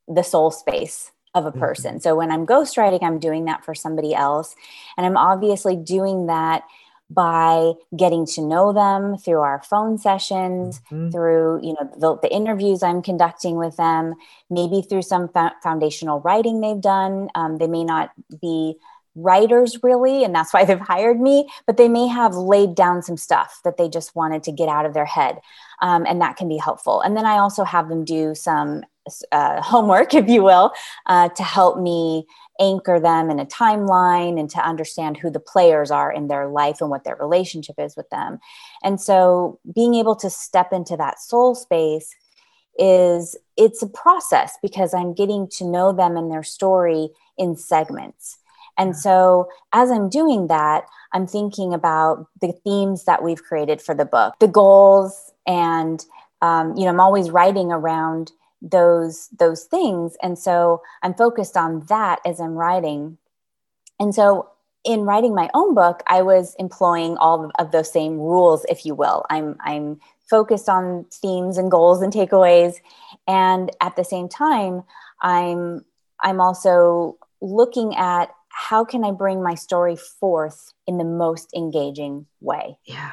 the 0.07 0.23
soul 0.23 0.51
space 0.51 1.11
of 1.33 1.45
a 1.45 1.51
mm-hmm. 1.51 1.59
person. 1.59 1.99
So 1.99 2.15
when 2.15 2.31
I'm 2.31 2.45
ghostwriting, 2.45 3.03
I'm 3.03 3.19
doing 3.19 3.45
that 3.45 3.65
for 3.65 3.73
somebody 3.73 4.13
else, 4.13 4.55
and 4.97 5.05
I'm 5.05 5.17
obviously 5.17 5.75
doing 5.75 6.27
that 6.27 6.63
by 7.09 7.73
getting 7.95 8.25
to 8.25 8.41
know 8.41 8.73
them 8.73 9.17
through 9.17 9.39
our 9.39 9.61
phone 9.61 9.97
sessions 9.97 10.81
mm-hmm. 10.91 11.09
through 11.11 11.59
you 11.61 11.73
know 11.73 11.89
the, 11.97 12.17
the, 12.21 12.33
interviews 12.33 12.81
i'm 12.81 13.01
conducting 13.01 13.57
with 13.57 13.75
them 13.75 14.15
maybe 14.49 14.81
through 14.81 15.01
some 15.01 15.29
foundational 15.61 16.21
writing 16.21 16.61
they've 16.61 16.81
done 16.81 17.29
um, 17.35 17.57
they 17.57 17.67
may 17.67 17.83
not 17.83 18.11
be 18.41 18.75
writers 19.15 19.77
really 19.83 20.23
and 20.23 20.33
that's 20.33 20.53
why 20.53 20.65
they've 20.65 20.79
hired 20.79 21.19
me 21.19 21.47
but 21.65 21.77
they 21.77 21.89
may 21.89 22.07
have 22.07 22.35
laid 22.35 22.75
down 22.75 23.01
some 23.01 23.17
stuff 23.17 23.59
that 23.63 23.77
they 23.77 23.89
just 23.89 24.15
wanted 24.15 24.43
to 24.43 24.51
get 24.51 24.69
out 24.69 24.85
of 24.85 24.93
their 24.93 25.05
head 25.05 25.39
um, 25.81 26.05
and 26.07 26.21
that 26.21 26.35
can 26.35 26.47
be 26.47 26.57
helpful 26.57 27.01
and 27.01 27.15
then 27.15 27.25
i 27.25 27.37
also 27.37 27.63
have 27.63 27.89
them 27.89 28.03
do 28.03 28.33
some 28.35 28.83
uh, 29.31 29.61
homework 29.61 30.13
if 30.13 30.27
you 30.27 30.43
will 30.43 30.71
uh, 31.07 31.29
to 31.29 31.43
help 31.43 31.79
me 31.79 32.25
anchor 32.59 32.99
them 32.99 33.29
in 33.29 33.39
a 33.39 33.45
timeline 33.45 34.39
and 34.39 34.49
to 34.49 34.59
understand 34.59 35.17
who 35.17 35.29
the 35.29 35.39
players 35.39 35.91
are 35.91 36.11
in 36.11 36.27
their 36.27 36.47
life 36.47 36.81
and 36.81 36.89
what 36.89 37.03
their 37.03 37.15
relationship 37.15 37.75
is 37.79 37.95
with 37.95 38.09
them. 38.09 38.39
And 38.83 39.01
so 39.01 39.59
being 39.73 39.95
able 39.95 40.15
to 40.17 40.29
step 40.29 40.71
into 40.71 40.95
that 40.97 41.19
soul 41.19 41.55
space 41.55 42.15
is 42.77 43.35
it's 43.57 43.81
a 43.81 43.87
process 43.87 44.57
because 44.61 44.93
I'm 44.93 45.13
getting 45.13 45.47
to 45.57 45.65
know 45.65 45.93
them 45.93 46.17
and 46.17 46.31
their 46.31 46.43
story 46.43 47.09
in 47.37 47.55
segments. 47.55 48.37
And 48.77 48.95
so 48.95 49.49
as 49.71 49.91
I'm 49.91 50.09
doing 50.09 50.47
that, 50.47 50.85
I'm 51.11 51.27
thinking 51.27 51.73
about 51.73 52.27
the 52.41 52.53
themes 52.63 53.05
that 53.05 53.23
we've 53.23 53.43
created 53.43 53.81
for 53.81 53.93
the 53.93 54.05
book, 54.05 54.35
the 54.39 54.47
goals, 54.47 55.31
and 55.45 56.03
um, 56.41 56.75
you 56.75 56.83
know, 56.83 56.89
I'm 56.89 56.99
always 56.99 57.29
writing 57.29 57.71
around 57.71 58.31
those 58.63 59.27
those 59.37 59.65
things. 59.65 60.15
And 60.23 60.39
so 60.39 60.81
i'm 61.03 61.13
focused 61.13 61.57
on 61.57 61.85
that 61.89 62.19
as 62.25 62.39
i'm 62.39 62.55
writing. 62.55 63.17
And 63.99 64.15
so 64.15 64.49
in 64.85 65.01
writing 65.01 65.35
my 65.35 65.49
own 65.53 65.75
book 65.75 66.01
i 66.07 66.21
was 66.21 66.55
employing 66.57 67.17
all 67.17 67.51
of 67.59 67.71
those 67.71 67.91
same 67.91 68.17
rules 68.17 68.65
if 68.69 68.85
you 68.85 68.95
will. 68.95 69.25
I'm 69.29 69.57
i'm 69.59 69.99
focused 70.29 70.69
on 70.69 71.05
themes 71.11 71.57
and 71.57 71.69
goals 71.69 72.01
and 72.01 72.11
takeaways. 72.11 72.75
And 73.27 73.69
at 73.81 73.97
the 73.97 74.05
same 74.05 74.29
time 74.29 74.83
i'm 75.21 75.83
i'm 76.21 76.39
also 76.39 77.17
looking 77.41 77.93
at 77.97 78.33
how 78.53 78.85
can 78.85 79.03
i 79.03 79.11
bring 79.11 79.43
my 79.43 79.55
story 79.55 79.95
forth 79.95 80.73
in 80.87 80.97
the 80.97 81.03
most 81.03 81.51
engaging 81.55 82.25
way 82.39 82.77
yeah 82.85 83.11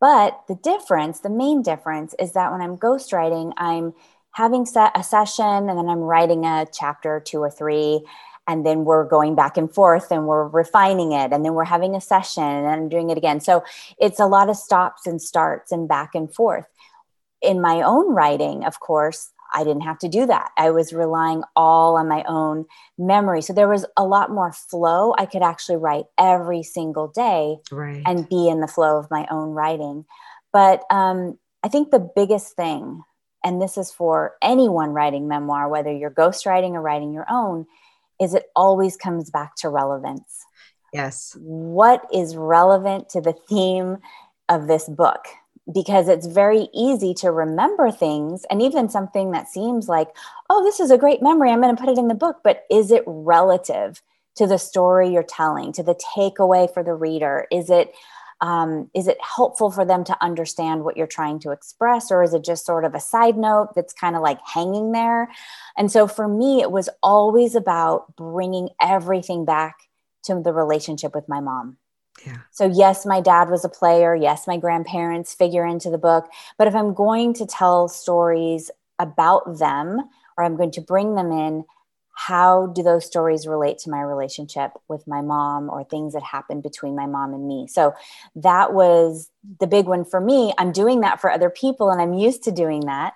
but 0.00 0.40
the 0.48 0.56
difference 0.56 1.20
the 1.20 1.30
main 1.30 1.62
difference 1.62 2.14
is 2.18 2.32
that 2.32 2.52
when 2.52 2.60
i'm 2.60 2.76
ghostwriting 2.76 3.52
i'm 3.56 3.92
having 4.34 4.66
set 4.66 4.90
a 4.96 5.02
session 5.02 5.44
and 5.44 5.78
then 5.78 5.88
I'm 5.88 6.00
writing 6.00 6.44
a 6.44 6.66
chapter 6.72 7.22
two 7.24 7.38
or 7.38 7.50
three 7.50 8.04
and 8.46 8.66
then 8.66 8.84
we're 8.84 9.04
going 9.04 9.36
back 9.36 9.56
and 9.56 9.72
forth 9.72 10.10
and 10.10 10.26
we're 10.26 10.48
refining 10.48 11.12
it 11.12 11.32
and 11.32 11.44
then 11.44 11.54
we're 11.54 11.64
having 11.64 11.94
a 11.94 12.00
session 12.00 12.42
and 12.42 12.66
I'm 12.66 12.88
doing 12.88 13.10
it 13.10 13.16
again. 13.16 13.40
So 13.40 13.64
it's 13.98 14.20
a 14.20 14.26
lot 14.26 14.50
of 14.50 14.56
stops 14.56 15.06
and 15.06 15.22
starts 15.22 15.72
and 15.72 15.88
back 15.88 16.14
and 16.14 16.32
forth. 16.32 16.66
In 17.40 17.60
my 17.60 17.80
own 17.82 18.12
writing, 18.12 18.64
of 18.64 18.80
course, 18.80 19.30
I 19.52 19.64
didn't 19.64 19.82
have 19.82 19.98
to 20.00 20.08
do 20.08 20.26
that. 20.26 20.50
I 20.56 20.70
was 20.70 20.92
relying 20.92 21.42
all 21.54 21.96
on 21.96 22.08
my 22.08 22.24
own 22.28 22.66
memory. 22.98 23.42
So 23.42 23.52
there 23.52 23.68
was 23.68 23.84
a 23.96 24.04
lot 24.04 24.30
more 24.30 24.52
flow. 24.52 25.14
I 25.18 25.26
could 25.26 25.42
actually 25.42 25.76
write 25.76 26.04
every 26.18 26.62
single 26.62 27.08
day 27.08 27.56
right. 27.70 28.02
and 28.06 28.28
be 28.28 28.48
in 28.48 28.60
the 28.60 28.68
flow 28.68 28.98
of 28.98 29.10
my 29.10 29.26
own 29.30 29.50
writing. 29.50 30.04
But 30.52 30.82
um, 30.90 31.38
I 31.62 31.68
think 31.68 31.90
the 31.90 32.10
biggest 32.14 32.54
thing 32.56 33.02
and 33.44 33.60
this 33.60 33.76
is 33.76 33.92
for 33.92 34.34
anyone 34.40 34.90
writing 34.90 35.28
memoir, 35.28 35.68
whether 35.68 35.92
you're 35.92 36.10
ghostwriting 36.10 36.72
or 36.72 36.80
writing 36.80 37.12
your 37.12 37.26
own, 37.30 37.66
is 38.20 38.32
it 38.32 38.46
always 38.56 38.96
comes 38.96 39.30
back 39.30 39.54
to 39.56 39.68
relevance. 39.68 40.44
Yes. 40.94 41.36
What 41.38 42.06
is 42.12 42.36
relevant 42.36 43.10
to 43.10 43.20
the 43.20 43.34
theme 43.34 43.98
of 44.48 44.66
this 44.66 44.88
book? 44.88 45.26
Because 45.72 46.08
it's 46.08 46.26
very 46.26 46.68
easy 46.74 47.14
to 47.14 47.30
remember 47.30 47.90
things, 47.90 48.44
and 48.50 48.60
even 48.60 48.88
something 48.88 49.30
that 49.30 49.48
seems 49.48 49.88
like, 49.88 50.08
oh, 50.50 50.62
this 50.62 50.78
is 50.78 50.90
a 50.90 50.98
great 50.98 51.22
memory, 51.22 51.50
I'm 51.50 51.62
going 51.62 51.74
to 51.74 51.80
put 51.80 51.90
it 51.90 51.98
in 51.98 52.08
the 52.08 52.14
book. 52.14 52.40
But 52.44 52.64
is 52.70 52.90
it 52.90 53.02
relative 53.06 54.02
to 54.36 54.46
the 54.46 54.58
story 54.58 55.10
you're 55.10 55.22
telling, 55.22 55.72
to 55.72 55.82
the 55.82 55.94
takeaway 55.94 56.72
for 56.72 56.82
the 56.82 56.92
reader? 56.94 57.46
Is 57.50 57.70
it 57.70 57.94
um, 58.40 58.90
is 58.94 59.08
it 59.08 59.16
helpful 59.22 59.70
for 59.70 59.84
them 59.84 60.04
to 60.04 60.22
understand 60.22 60.84
what 60.84 60.96
you're 60.96 61.06
trying 61.06 61.38
to 61.40 61.50
express 61.50 62.10
or 62.10 62.22
is 62.22 62.34
it 62.34 62.44
just 62.44 62.66
sort 62.66 62.84
of 62.84 62.94
a 62.94 63.00
side 63.00 63.38
note 63.38 63.74
that's 63.74 63.94
kind 63.94 64.16
of 64.16 64.22
like 64.22 64.38
hanging 64.44 64.92
there 64.92 65.30
and 65.78 65.90
so 65.90 66.06
for 66.06 66.28
me 66.28 66.60
it 66.60 66.70
was 66.70 66.90
always 67.02 67.54
about 67.54 68.14
bringing 68.16 68.68
everything 68.82 69.44
back 69.44 69.76
to 70.24 70.40
the 70.42 70.52
relationship 70.52 71.14
with 71.14 71.28
my 71.28 71.40
mom 71.40 71.78
yeah. 72.26 72.38
So, 72.50 72.66
yes, 72.66 73.04
my 73.04 73.20
dad 73.20 73.50
was 73.50 73.64
a 73.64 73.68
player. 73.68 74.14
Yes, 74.14 74.46
my 74.46 74.56
grandparents 74.56 75.34
figure 75.34 75.66
into 75.66 75.90
the 75.90 75.98
book. 75.98 76.30
But 76.58 76.68
if 76.68 76.74
I'm 76.74 76.94
going 76.94 77.34
to 77.34 77.46
tell 77.46 77.88
stories 77.88 78.70
about 78.98 79.58
them 79.58 80.08
or 80.36 80.44
I'm 80.44 80.56
going 80.56 80.70
to 80.72 80.80
bring 80.80 81.14
them 81.16 81.32
in, 81.32 81.64
how 82.14 82.66
do 82.68 82.82
those 82.82 83.04
stories 83.04 83.46
relate 83.46 83.78
to 83.78 83.90
my 83.90 84.00
relationship 84.00 84.70
with 84.88 85.06
my 85.06 85.20
mom 85.20 85.68
or 85.68 85.82
things 85.82 86.12
that 86.14 86.22
happened 86.22 86.62
between 86.62 86.94
my 86.94 87.06
mom 87.06 87.34
and 87.34 87.46
me 87.46 87.66
so 87.66 87.92
that 88.36 88.72
was 88.72 89.30
the 89.58 89.66
big 89.66 89.86
one 89.86 90.04
for 90.04 90.20
me 90.20 90.52
i'm 90.56 90.70
doing 90.70 91.00
that 91.00 91.20
for 91.20 91.28
other 91.30 91.50
people 91.50 91.90
and 91.90 92.00
i'm 92.00 92.14
used 92.14 92.44
to 92.44 92.52
doing 92.52 92.80
that 92.86 93.14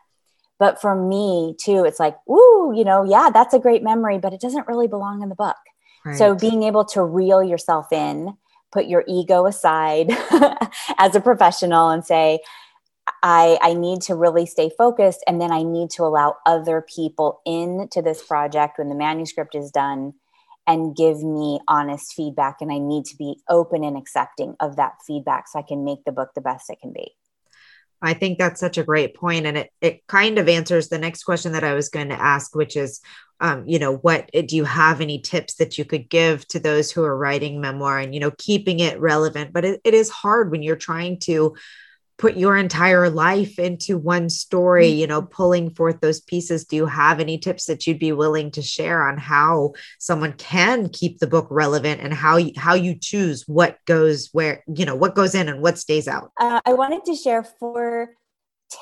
but 0.59 0.81
for 0.81 0.97
me 0.97 1.55
too 1.61 1.85
it's 1.85 2.01
like 2.01 2.17
ooh 2.29 2.73
you 2.75 2.85
know 2.85 3.05
yeah 3.05 3.31
that's 3.33 3.55
a 3.55 3.59
great 3.59 3.85
memory 3.85 4.19
but 4.19 4.33
it 4.33 4.41
doesn't 4.41 4.67
really 4.67 4.89
belong 4.89 5.23
in 5.23 5.29
the 5.29 5.35
book 5.37 5.57
right. 6.05 6.19
so 6.19 6.35
being 6.35 6.65
able 6.65 6.85
to 6.85 7.03
reel 7.03 7.43
yourself 7.43 7.93
in 7.93 8.37
put 8.73 8.87
your 8.87 9.05
ego 9.07 9.47
aside 9.47 10.11
as 10.99 11.15
a 11.15 11.21
professional 11.21 11.91
and 11.91 12.05
say 12.05 12.41
I, 13.23 13.59
I 13.63 13.75
need 13.75 14.03
to 14.03 14.15
really 14.15 14.47
stay 14.47 14.71
focused 14.77 15.25
and 15.27 15.41
then 15.41 15.53
I 15.53 15.63
need 15.63 15.91
to 15.91 16.05
allow 16.05 16.37
other 16.47 16.85
people 16.95 17.41
into 17.45 18.03
this 18.03 18.23
project 18.23 18.79
when 18.79 18.89
the 18.89 18.95
manuscript 18.95 19.55
is 19.55 19.71
done 19.71 20.15
and 20.67 20.95
give 20.95 21.23
me 21.23 21.61
honest 21.67 22.13
feedback. 22.13 22.59
And 22.61 22.71
I 22.71 22.79
need 22.79 23.07
to 23.07 23.17
be 23.17 23.41
open 23.49 23.83
and 23.83 23.97
accepting 23.97 24.55
of 24.61 24.77
that 24.77 24.95
feedback 25.07 25.49
so 25.49 25.59
I 25.59 25.63
can 25.63 25.85
make 25.85 26.05
the 26.05 26.13
book 26.13 26.31
the 26.35 26.41
best 26.41 26.71
it 26.71 26.81
can 26.81 26.93
be. 26.93 27.13
I 28.01 28.15
think 28.15 28.39
that's 28.39 28.61
such 28.61 28.79
a 28.79 28.85
great 28.85 29.15
point, 29.15 29.47
and 29.47 29.59
it 29.59 29.71
it 29.81 30.07
kind 30.07 30.39
of 30.39 30.49
answers 30.49 30.89
the 30.89 30.99
next 30.99 31.25
question 31.25 31.53
that 31.53 31.65
I 31.65 31.75
was 31.75 31.89
going 31.89 32.11
to 32.11 32.21
ask, 32.21 32.55
which 32.55 32.77
is, 32.77 33.01
um, 33.41 33.67
you 33.67 33.79
know, 33.79 33.97
what 33.97 34.31
do 34.33 34.57
you 34.57 34.65
have 34.65 35.01
any 35.01 35.21
tips 35.21 35.57
that 35.57 35.79
you 35.79 35.85
could 35.85 36.09
give 36.09 36.47
to 36.49 36.61
those 36.61 36.91
who 36.91 37.03
are 37.03 37.17
writing 37.17 37.61
memoir 37.61 37.99
and 37.99 38.15
you 38.15 38.21
know 38.21 38.33
keeping 38.39 38.81
it 38.81 39.01
relevant? 39.01 39.53
But 39.53 39.65
it, 39.65 39.81
it 39.85 39.95
is 39.95 40.11
hard 40.11 40.51
when 40.51 40.63
you're 40.63 40.77
trying 40.77 41.19
to 41.21 41.57
put 42.19 42.37
your 42.37 42.57
entire 42.57 43.09
life 43.09 43.59
into 43.59 43.97
one 43.97 44.29
story 44.29 44.89
you 44.89 45.07
know 45.07 45.23
mm-hmm. 45.23 45.31
pulling 45.31 45.71
forth 45.71 46.01
those 46.01 46.21
pieces. 46.21 46.65
Do 46.65 46.77
you 46.77 46.87
have 46.87 47.21
any 47.21 47.39
tips 47.39 47.67
that 47.67 47.87
you'd 47.87 47.99
be 47.99 48.13
willing 48.13 48.51
to 48.53 48.63
share 48.63 49.09
on 49.09 49.17
how 49.17 49.73
someone 49.99 50.33
can 50.35 50.89
keep 50.89 51.19
the 51.19 51.27
book 51.27 51.47
relevant 51.51 52.01
and 52.01 52.13
how 52.13 52.37
you, 52.37 52.53
how 52.57 52.75
you 52.75 52.97
choose 53.01 53.45
what 53.47 53.79
goes 53.87 54.29
where 54.33 54.63
you 54.67 54.85
know 54.85 54.97
what 54.97 55.15
goes 55.15 55.35
in 55.35 55.49
and 55.49 55.63
what 55.63 55.79
stays 55.79 56.09
out? 56.09 56.33
Uh, 56.39 56.61
i 56.67 56.75
wanted 56.75 57.05
to 57.05 57.15
share 57.15 57.43
four 57.43 58.11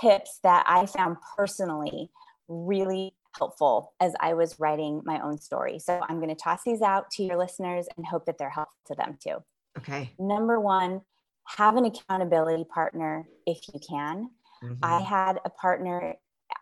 tips 0.01 0.41
that 0.43 0.65
i 0.67 0.85
found 0.87 1.17
personally 1.37 2.11
really 2.49 3.15
helpful 3.37 3.93
as 4.01 4.15
i 4.21 4.33
was 4.33 4.59
writing 4.59 5.03
my 5.05 5.21
own 5.21 5.39
story. 5.39 5.79
So 5.79 6.01
i'm 6.09 6.17
going 6.17 6.35
to 6.35 6.35
toss 6.35 6.61
these 6.65 6.83
out 6.83 7.11
to 7.13 7.23
your 7.23 7.37
listeners 7.37 7.87
and 7.97 8.07
hope 8.07 8.25
that 8.27 8.39
they're 8.39 8.51
helpful 8.51 8.75
to 8.87 8.95
them 8.95 9.19
too. 9.23 9.43
Okay. 9.79 10.11
Number 10.19 10.59
one 10.59 11.03
have 11.47 11.77
an 11.77 11.85
accountability 11.85 12.65
partner 12.65 13.29
if 13.47 13.61
you 13.73 13.81
can. 13.81 14.31
Mm-hmm. 14.63 14.75
I 14.83 15.01
had 15.01 15.41
a 15.45 15.51
partner 15.51 16.15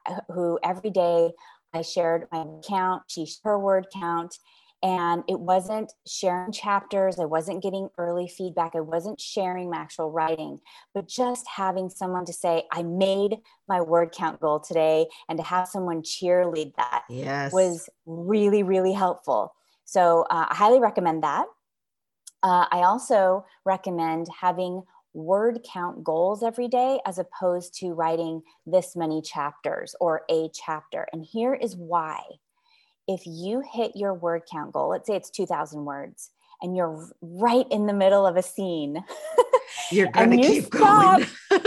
uh, 0.07 0.21
who 0.33 0.59
every 0.63 0.91
day 0.91 1.33
I 1.73 1.83
shared 1.83 2.29
my 2.31 2.47
count, 2.67 3.03
she 3.09 3.27
shared 3.27 3.41
her 3.45 3.59
word 3.59 3.87
count, 3.93 4.39
and 4.83 5.25
it 5.29 5.41
wasn't 5.41 5.93
sharing 6.07 6.53
chapters. 6.53 7.19
I 7.19 7.25
wasn't 7.25 7.63
getting 7.63 7.89
early 7.97 8.29
feedback. 8.29 8.73
I 8.75 8.81
wasn't 8.81 9.21
sharing 9.21 9.71
my 9.71 9.79
actual 9.79 10.11
writing, 10.11 10.61
but 10.93 11.09
just 11.09 11.47
having 11.49 11.89
someone 11.89 12.27
to 12.27 12.33
say, 12.33 12.65
I 12.71 12.83
made 12.83 13.39
my 13.67 13.81
word 13.81 14.13
count 14.13 14.41
goal 14.41 14.61
today, 14.61 15.07
and 15.29 15.39
to 15.39 15.45
have 15.45 15.69
someone 15.69 16.03
cheerlead 16.03 16.77
that 16.77 17.05
yes. 17.09 17.53
was 17.53 17.89
really, 18.07 18.63
really 18.63 18.93
helpful. 18.93 19.55
So 19.85 20.27
uh, 20.31 20.47
I 20.51 20.55
highly 20.55 20.81
recommend 20.81 21.23
that. 21.23 21.47
Uh, 22.45 22.67
I 22.71 22.83
also 22.83 23.47
recommend 23.65 24.27
having 24.39 24.83
word 25.15 25.61
count 25.65 26.05
goals 26.05 26.43
every 26.43 26.69
day 26.69 27.01
as 27.07 27.19
opposed 27.19 27.75
to 27.79 27.95
writing 27.95 28.43
this 28.67 28.95
many 28.95 29.23
chapters 29.23 29.97
or 29.99 30.23
a 30.31 30.51
chapter. 30.53 31.07
And 31.13 31.25
here 31.25 31.55
is 31.55 31.75
why. 31.75 32.21
If 33.09 33.23
you 33.27 33.63
hit 33.73 33.93
your 33.97 34.13
word 34.13 34.43
count 34.51 34.73
goal, 34.73 34.91
let's 34.91 35.07
say 35.07 35.17
it's 35.17 35.31
2000 35.31 35.85
words, 35.85 36.31
and 36.61 36.77
you're 36.77 37.11
right 37.23 37.67
in 37.71 37.87
the 37.87 37.93
middle 37.93 38.27
of 38.27 38.37
a 38.37 38.43
scene, 38.43 39.03
you're 39.91 40.11
going 40.11 40.31
to 40.31 40.37
keep 40.37 40.65
stop, 40.67 41.23
going. 41.51 41.63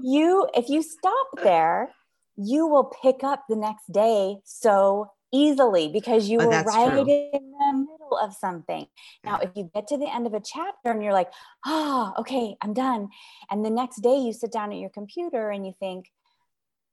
you, 0.00 0.48
if 0.54 0.68
you 0.68 0.82
stop 0.82 1.26
there, 1.42 1.90
you 2.36 2.66
will 2.66 2.92
pick 3.02 3.22
up 3.22 3.44
the 3.48 3.56
next 3.56 3.92
day 3.92 4.38
so 4.44 5.10
easily 5.32 5.88
because 5.88 6.28
you 6.28 6.38
oh, 6.40 6.46
were 6.46 6.62
right 6.62 6.90
true. 6.90 7.00
in 7.00 7.30
the 7.30 7.72
middle 7.72 8.18
of 8.20 8.34
something. 8.34 8.86
Now, 9.24 9.38
if 9.38 9.50
you 9.54 9.70
get 9.74 9.86
to 9.88 9.96
the 9.96 10.12
end 10.12 10.26
of 10.26 10.34
a 10.34 10.40
chapter 10.40 10.90
and 10.90 11.02
you're 11.02 11.12
like, 11.12 11.30
oh, 11.66 12.12
okay, 12.18 12.56
I'm 12.60 12.74
done. 12.74 13.08
And 13.50 13.64
the 13.64 13.70
next 13.70 14.02
day 14.02 14.16
you 14.16 14.32
sit 14.32 14.52
down 14.52 14.72
at 14.72 14.78
your 14.78 14.90
computer 14.90 15.50
and 15.50 15.66
you 15.66 15.72
think, 15.78 16.10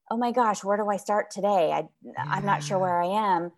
oh 0.10 0.18
my 0.18 0.32
gosh, 0.32 0.64
where 0.64 0.78
do 0.78 0.88
I 0.88 0.98
start 0.98 1.32
today? 1.32 1.72
I, 1.74 1.88
yeah. 2.02 2.14
I'm 2.18 2.46
not 2.46 2.64
sure 2.64 2.80
where 2.80 3.02
I 3.02 3.08
am. 3.08 3.52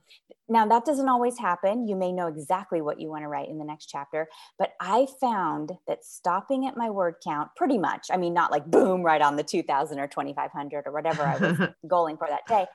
Now, 0.51 0.65
that 0.65 0.83
doesn't 0.83 1.07
always 1.07 1.37
happen. 1.37 1.87
You 1.87 1.95
may 1.95 2.11
know 2.11 2.25
exactly 2.25 2.81
what 2.81 2.99
you 2.99 3.07
want 3.09 3.23
to 3.23 3.27
write 3.27 3.49
in 3.49 3.59
the 3.59 3.65
next 3.65 3.85
chapter, 3.85 4.27
but 4.57 4.71
I 4.79 5.05
found 5.21 5.73
that 5.87 6.03
stopping 6.03 6.65
at 6.65 6.75
my 6.75 6.89
word 6.89 7.15
count 7.23 7.51
pretty 7.55 7.77
much, 7.77 8.07
I 8.11 8.17
mean, 8.17 8.33
not 8.33 8.51
like 8.51 8.65
boom, 8.65 9.03
right 9.03 9.21
on 9.21 9.35
the 9.35 9.43
2000 9.43 9.99
or 9.99 10.07
2500 10.07 10.87
or 10.87 10.91
whatever 10.91 11.21
I 11.21 11.37
was 11.37 11.69
going 11.87 12.17
for 12.17 12.27
that 12.27 12.47
day, 12.47 12.65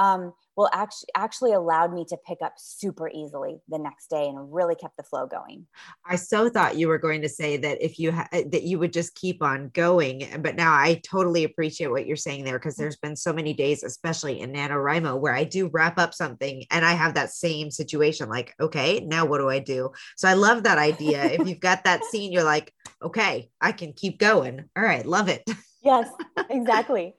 um, 0.00 0.32
well 0.56 0.70
actually 0.72 1.08
actually 1.14 1.52
allowed 1.52 1.92
me 1.92 2.04
to 2.06 2.16
pick 2.26 2.38
up 2.42 2.54
super 2.56 3.08
easily 3.10 3.58
the 3.68 3.78
next 3.78 4.08
day 4.08 4.26
and 4.26 4.52
really 4.52 4.74
kept 4.74 4.96
the 4.96 5.02
flow 5.02 5.26
going. 5.26 5.66
I 6.04 6.16
so 6.16 6.48
thought 6.48 6.76
you 6.76 6.88
were 6.88 6.98
going 6.98 7.22
to 7.22 7.28
say 7.28 7.56
that 7.58 7.84
if 7.84 7.98
you 7.98 8.10
ha- 8.10 8.28
uh, 8.32 8.42
that 8.50 8.64
you 8.64 8.78
would 8.78 8.92
just 8.92 9.14
keep 9.14 9.42
on 9.42 9.70
going 9.74 10.40
but 10.42 10.56
now 10.56 10.72
i 10.72 11.00
totally 11.08 11.44
appreciate 11.44 11.90
what 11.90 12.06
you're 12.06 12.16
saying 12.16 12.44
there 12.44 12.58
because 12.58 12.76
there's 12.76 12.96
been 12.96 13.14
so 13.16 13.32
many 13.32 13.52
days 13.52 13.82
especially 13.82 14.40
in 14.40 14.52
nanowrimo 14.52 15.18
where 15.18 15.34
i 15.34 15.44
do 15.44 15.68
wrap 15.68 15.98
up 15.98 16.14
something 16.14 16.64
and 16.70 16.84
i 16.84 16.92
have 16.92 17.14
that 17.14 17.30
same 17.30 17.70
situation 17.70 18.28
like 18.28 18.54
okay 18.60 19.00
now 19.00 19.24
what 19.24 19.38
do 19.38 19.48
i 19.48 19.58
do? 19.58 19.90
So 20.16 20.28
i 20.28 20.34
love 20.34 20.62
that 20.64 20.78
idea. 20.78 21.24
If 21.24 21.46
you've 21.46 21.60
got 21.60 21.84
that 21.84 22.04
scene 22.04 22.32
you're 22.32 22.44
like 22.44 22.72
okay 23.02 23.50
i 23.60 23.72
can 23.72 23.92
keep 23.92 24.18
going. 24.18 24.64
All 24.76 24.82
right 24.82 25.04
love 25.04 25.28
it. 25.28 25.42
Yes 25.82 26.08
exactly 26.50 27.14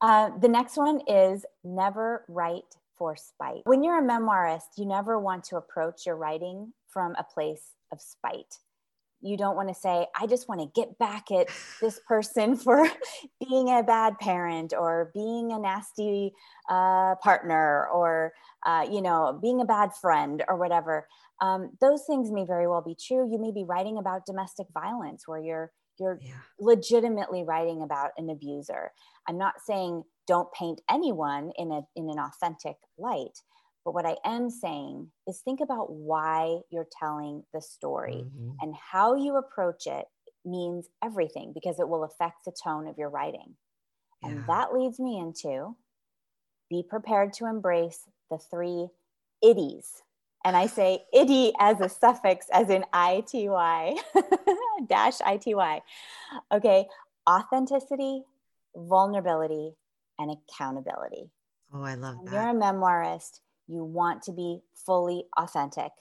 uh, 0.00 0.30
the 0.40 0.48
next 0.48 0.76
one 0.76 1.00
is 1.06 1.44
never 1.64 2.24
write 2.28 2.76
for 2.96 3.16
spite. 3.16 3.62
When 3.64 3.82
you're 3.82 3.98
a 3.98 4.02
memoirist, 4.02 4.76
you 4.76 4.84
never 4.84 5.18
want 5.18 5.44
to 5.44 5.56
approach 5.56 6.06
your 6.06 6.16
writing 6.16 6.72
from 6.88 7.14
a 7.16 7.24
place 7.24 7.74
of 7.92 8.00
spite. 8.00 8.58
You 9.20 9.36
don't 9.36 9.56
want 9.56 9.68
to 9.68 9.74
say, 9.74 10.06
I 10.18 10.26
just 10.26 10.48
want 10.48 10.60
to 10.60 10.80
get 10.80 10.96
back 10.98 11.30
at 11.32 11.48
this 11.80 12.00
person 12.08 12.56
for 12.56 12.88
being 13.48 13.68
a 13.68 13.82
bad 13.82 14.18
parent 14.18 14.72
or 14.76 15.10
being 15.14 15.52
a 15.52 15.58
nasty 15.58 16.32
uh, 16.68 17.16
partner 17.16 17.88
or, 17.92 18.32
uh, 18.64 18.86
you 18.90 19.02
know, 19.02 19.38
being 19.40 19.60
a 19.60 19.64
bad 19.64 19.94
friend 19.94 20.44
or 20.48 20.56
whatever. 20.56 21.08
Um, 21.40 21.70
those 21.80 22.04
things 22.04 22.30
may 22.30 22.44
very 22.44 22.66
well 22.66 22.82
be 22.82 22.96
true. 22.96 23.28
You 23.30 23.38
may 23.38 23.52
be 23.52 23.64
writing 23.64 23.98
about 23.98 24.26
domestic 24.26 24.66
violence 24.72 25.26
where 25.26 25.40
you're 25.40 25.72
you're 25.98 26.18
yeah. 26.22 26.32
legitimately 26.58 27.42
writing 27.44 27.82
about 27.82 28.10
an 28.16 28.30
abuser 28.30 28.92
i'm 29.28 29.38
not 29.38 29.54
saying 29.64 30.02
don't 30.26 30.52
paint 30.52 30.80
anyone 30.90 31.50
in 31.56 31.72
a 31.72 31.80
in 31.96 32.08
an 32.08 32.18
authentic 32.18 32.76
light 32.98 33.42
but 33.84 33.94
what 33.94 34.06
i 34.06 34.16
am 34.24 34.50
saying 34.50 35.08
is 35.26 35.40
think 35.40 35.60
about 35.60 35.90
why 35.90 36.58
you're 36.70 36.88
telling 36.98 37.42
the 37.52 37.60
story 37.60 38.24
mm-hmm. 38.24 38.50
and 38.60 38.74
how 38.76 39.14
you 39.14 39.36
approach 39.36 39.86
it 39.86 40.06
means 40.44 40.88
everything 41.04 41.52
because 41.52 41.78
it 41.78 41.88
will 41.88 42.04
affect 42.04 42.44
the 42.44 42.52
tone 42.62 42.86
of 42.86 42.96
your 42.96 43.10
writing 43.10 43.54
yeah. 44.22 44.30
and 44.30 44.46
that 44.46 44.72
leads 44.72 44.98
me 44.98 45.18
into 45.18 45.76
be 46.70 46.82
prepared 46.88 47.32
to 47.32 47.46
embrace 47.46 48.08
the 48.30 48.38
three 48.38 48.88
itties 49.44 50.02
and 50.44 50.56
I 50.56 50.66
say 50.66 51.04
itty 51.12 51.52
as 51.58 51.80
a 51.80 51.88
suffix, 51.88 52.46
as 52.52 52.70
in 52.70 52.84
ity 52.94 53.48
dash 54.86 55.20
ity. 55.20 55.54
Okay, 56.52 56.86
authenticity, 57.28 58.22
vulnerability, 58.76 59.74
and 60.18 60.30
accountability. 60.30 61.30
Oh, 61.72 61.82
I 61.82 61.94
love 61.94 62.24
that. 62.24 62.32
You're 62.32 62.48
a 62.48 62.54
memoirist. 62.54 63.40
You 63.66 63.84
want 63.84 64.22
to 64.22 64.32
be 64.32 64.60
fully 64.74 65.26
authentic. 65.36 65.92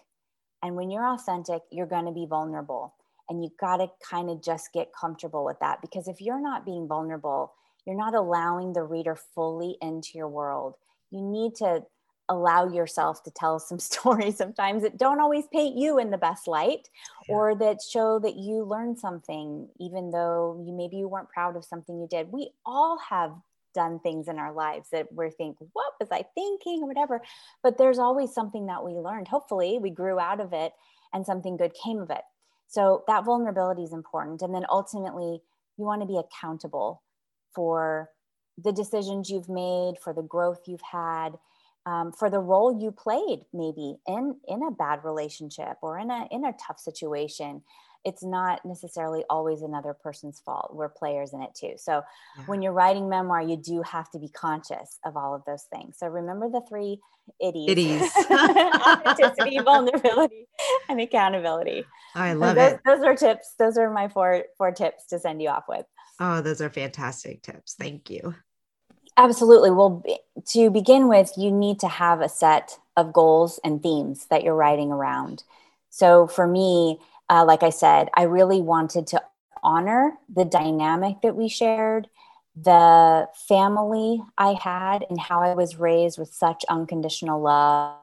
And 0.63 0.75
when 0.75 0.89
you're 0.89 1.07
authentic, 1.07 1.61
you're 1.71 1.85
going 1.85 2.05
to 2.05 2.11
be 2.11 2.25
vulnerable. 2.25 2.93
And 3.29 3.43
you 3.43 3.51
got 3.59 3.77
to 3.77 3.87
kind 4.09 4.29
of 4.29 4.41
just 4.41 4.71
get 4.73 4.93
comfortable 4.93 5.43
with 5.43 5.59
that 5.59 5.81
because 5.81 6.07
if 6.07 6.21
you're 6.21 6.41
not 6.41 6.65
being 6.65 6.87
vulnerable, 6.87 7.53
you're 7.85 7.97
not 7.97 8.15
allowing 8.15 8.73
the 8.73 8.83
reader 8.83 9.15
fully 9.15 9.77
into 9.81 10.11
your 10.17 10.29
world. 10.29 10.75
You 11.11 11.21
need 11.21 11.55
to 11.55 11.83
allow 12.29 12.67
yourself 12.67 13.23
to 13.23 13.31
tell 13.31 13.59
some 13.59 13.79
stories 13.91 14.37
sometimes 14.37 14.83
that 14.83 14.97
don't 14.97 15.19
always 15.19 15.45
paint 15.47 15.77
you 15.77 15.99
in 15.99 16.11
the 16.11 16.17
best 16.17 16.47
light 16.47 16.89
yeah. 17.27 17.35
or 17.35 17.55
that 17.55 17.81
show 17.81 18.19
that 18.19 18.35
you 18.35 18.63
learned 18.63 18.99
something 18.99 19.67
even 19.79 20.11
though 20.11 20.61
you 20.65 20.73
maybe 20.73 20.97
you 20.97 21.07
weren't 21.07 21.29
proud 21.29 21.55
of 21.55 21.65
something 21.65 21.99
you 21.99 22.07
did. 22.09 22.31
We 22.31 22.51
all 22.65 22.97
have 23.09 23.33
done 23.73 23.99
things 23.99 24.27
in 24.27 24.39
our 24.39 24.53
lives 24.53 24.89
that 24.91 25.11
we're 25.11 25.29
thinking 25.29 25.67
what 25.73 25.93
was 25.99 26.09
i 26.11 26.25
thinking? 26.33 26.81
or 26.81 26.87
whatever 26.87 27.21
but 27.61 27.77
there's 27.77 27.99
always 27.99 28.33
something 28.33 28.65
that 28.67 28.83
we 28.83 28.93
learned. 28.93 29.27
Hopefully 29.27 29.77
we 29.79 29.89
grew 29.89 30.19
out 30.19 30.39
of 30.39 30.53
it 30.53 30.73
and 31.13 31.25
something 31.25 31.57
good 31.57 31.73
came 31.73 31.99
of 31.99 32.09
it. 32.09 32.23
So 32.67 33.03
that 33.07 33.23
vulnerability 33.23 33.83
is 33.83 33.93
important. 33.93 34.41
And 34.41 34.53
then 34.53 34.65
ultimately 34.69 35.41
you 35.77 35.85
want 35.85 36.01
to 36.01 36.07
be 36.07 36.17
accountable 36.17 37.01
for 37.53 38.09
the 38.57 38.71
decisions 38.71 39.29
you've 39.29 39.49
made 39.49 39.95
for 40.01 40.13
the 40.13 40.21
growth 40.21 40.61
you've 40.65 40.81
had 40.81 41.37
um, 41.87 42.11
for 42.11 42.29
the 42.29 42.39
role 42.39 42.79
you 42.79 42.91
played 42.91 43.39
maybe 43.53 43.95
in 44.07 44.35
in 44.47 44.61
a 44.61 44.71
bad 44.71 45.03
relationship 45.05 45.77
or 45.81 45.97
in 45.97 46.11
a 46.11 46.27
in 46.31 46.43
a 46.43 46.53
tough 46.67 46.79
situation 46.79 47.63
it's 48.05 48.23
not 48.23 48.63
necessarily 48.63 49.25
always 49.29 49.63
another 49.63 49.93
person's 49.93 50.39
fault. 50.39 50.73
We're 50.73 50.87
players 50.87 51.33
in 51.33 51.41
it 51.41 51.53
too. 51.53 51.73
So 51.75 52.03
yeah. 52.37 52.43
when 52.45 52.61
you're 52.61 52.71
writing 52.71 53.09
memoir 53.09 53.41
you 53.41 53.57
do 53.57 53.81
have 53.81 54.09
to 54.11 54.19
be 54.19 54.29
conscious 54.29 54.99
of 55.03 55.17
all 55.17 55.33
of 55.33 55.43
those 55.45 55.63
things. 55.73 55.97
So 55.97 56.07
remember 56.07 56.49
the 56.49 56.61
three 56.69 56.99
itties, 57.43 57.67
itties. 57.67 58.09
authenticity 58.87 59.59
vulnerability 59.63 60.47
and 60.87 61.01
accountability. 61.01 61.85
I 62.15 62.33
love 62.33 62.55
those, 62.55 62.73
it. 62.73 62.79
those 62.85 63.03
are 63.03 63.15
tips. 63.15 63.55
Those 63.59 63.77
are 63.77 63.89
my 63.91 64.07
four 64.07 64.43
four 64.57 64.71
tips 64.71 65.07
to 65.07 65.19
send 65.19 65.41
you 65.41 65.49
off 65.49 65.65
with. 65.67 65.85
Oh 66.19 66.41
those 66.41 66.61
are 66.61 66.69
fantastic 66.69 67.41
tips. 67.41 67.75
Thank 67.77 68.09
you 68.09 68.35
Absolutely. 69.17 69.71
Well, 69.71 70.03
to 70.49 70.69
begin 70.69 71.07
with, 71.07 71.33
you 71.37 71.51
need 71.51 71.79
to 71.79 71.87
have 71.87 72.21
a 72.21 72.29
set 72.29 72.77
of 72.95 73.13
goals 73.13 73.59
and 73.63 73.81
themes 73.81 74.27
that 74.29 74.43
you're 74.43 74.55
writing 74.55 74.91
around. 74.91 75.43
So 75.89 76.27
for 76.27 76.47
me, 76.47 76.99
uh, 77.29 77.43
like 77.45 77.63
I 77.63 77.71
said, 77.71 78.09
I 78.15 78.23
really 78.23 78.61
wanted 78.61 79.07
to 79.07 79.21
honor 79.63 80.13
the 80.33 80.45
dynamic 80.45 81.21
that 81.23 81.35
we 81.35 81.49
shared, 81.49 82.07
the 82.55 83.27
family 83.47 84.21
I 84.37 84.53
had, 84.53 85.05
and 85.09 85.19
how 85.19 85.41
I 85.41 85.55
was 85.55 85.77
raised 85.77 86.19
with 86.19 86.29
such 86.33 86.63
unconditional 86.69 87.41
love, 87.41 87.95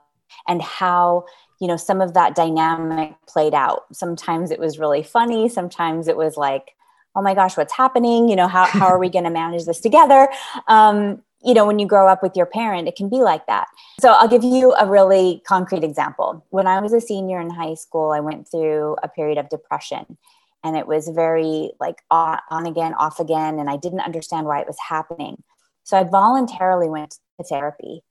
and 0.49 0.61
how 0.63 1.27
you 1.61 1.69
know 1.69 1.77
some 1.77 2.01
of 2.01 2.15
that 2.15 2.35
dynamic 2.35 3.15
played 3.29 3.55
out. 3.55 3.85
Sometimes 3.93 4.51
it 4.51 4.59
was 4.59 4.79
really 4.81 5.03
funny. 5.03 5.49
Sometimes 5.49 6.09
it 6.09 6.17
was 6.17 6.37
like 6.37 6.75
oh 7.17 7.23
my 7.23 7.35
gosh, 7.35 7.57
what's 7.57 7.73
happening? 7.73 8.29
You 8.29 8.37
know, 8.37 8.49
how, 8.49 8.65
how 8.65 8.87
are 8.87 8.99
we 8.99 9.09
going 9.11 9.25
to 9.25 9.31
manage 9.31 9.65
this 9.65 9.81
together? 9.81 10.29
Um, 10.69 11.23
you 11.45 11.53
know, 11.53 11.67
when 11.67 11.79
you 11.79 11.87
grow 11.87 12.09
up 12.09 12.23
with 12.23 12.37
your 12.37 12.47
parent, 12.47 12.89
it 12.89 12.97
can 12.97 13.09
be 13.11 13.19
like 13.19 13.47
that. 13.47 13.67
So 14.01 14.13
I'll 14.13 14.29
give 14.29 14.43
you 14.43 14.75
a 14.81 14.87
really 14.87 15.43
concrete 15.47 15.85
example. 15.85 16.45
When 16.51 16.67
I 16.67 16.81
was 16.81 16.93
a 16.95 17.01
senior 17.01 17.39
in 17.39 17.51
high 17.51 17.75
school, 17.75 18.11
I 18.11 18.21
went 18.21 18.51
through 18.51 18.97
a 19.03 19.09
period 19.09 19.37
of 19.37 19.51
depression 19.51 20.17
and 20.65 20.77
it 20.77 20.87
was 20.87 21.09
very 21.09 21.73
like 21.79 22.03
on, 22.11 22.39
on 22.51 22.67
again, 22.67 22.95
off 22.95 23.21
again. 23.21 23.59
And 23.59 23.69
I 23.69 23.77
didn't 23.77 24.01
understand 24.01 24.47
why 24.47 24.61
it 24.61 24.67
was 24.67 24.79
happening. 24.89 25.43
So 25.83 25.99
I 25.99 26.05
voluntarily 26.05 26.89
went 26.89 27.19
to 27.39 27.45
therapy. 27.45 28.03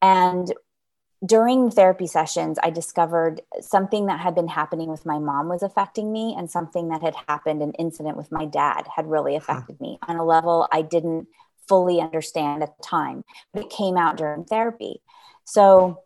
And 0.00 0.52
during 1.24 1.70
therapy 1.70 2.06
sessions, 2.06 2.58
I 2.62 2.70
discovered 2.70 3.40
something 3.60 4.06
that 4.06 4.20
had 4.20 4.34
been 4.34 4.48
happening 4.48 4.88
with 4.88 5.04
my 5.04 5.18
mom 5.18 5.48
was 5.48 5.62
affecting 5.62 6.12
me, 6.12 6.34
and 6.38 6.50
something 6.50 6.88
that 6.88 7.02
had 7.02 7.14
happened, 7.28 7.62
an 7.62 7.72
incident 7.72 8.16
with 8.16 8.30
my 8.30 8.44
dad, 8.44 8.86
had 8.94 9.06
really 9.06 9.36
uh-huh. 9.36 9.52
affected 9.52 9.76
huh. 9.80 9.84
me 9.84 9.98
on 10.06 10.16
a 10.16 10.24
level 10.24 10.68
I 10.70 10.82
didn't 10.82 11.28
fully 11.68 12.00
understand 12.00 12.62
at 12.62 12.76
the 12.76 12.82
time, 12.82 13.24
but 13.52 13.64
it 13.64 13.70
came 13.70 13.96
out 13.96 14.16
during 14.16 14.44
therapy. 14.44 15.02
So 15.44 16.02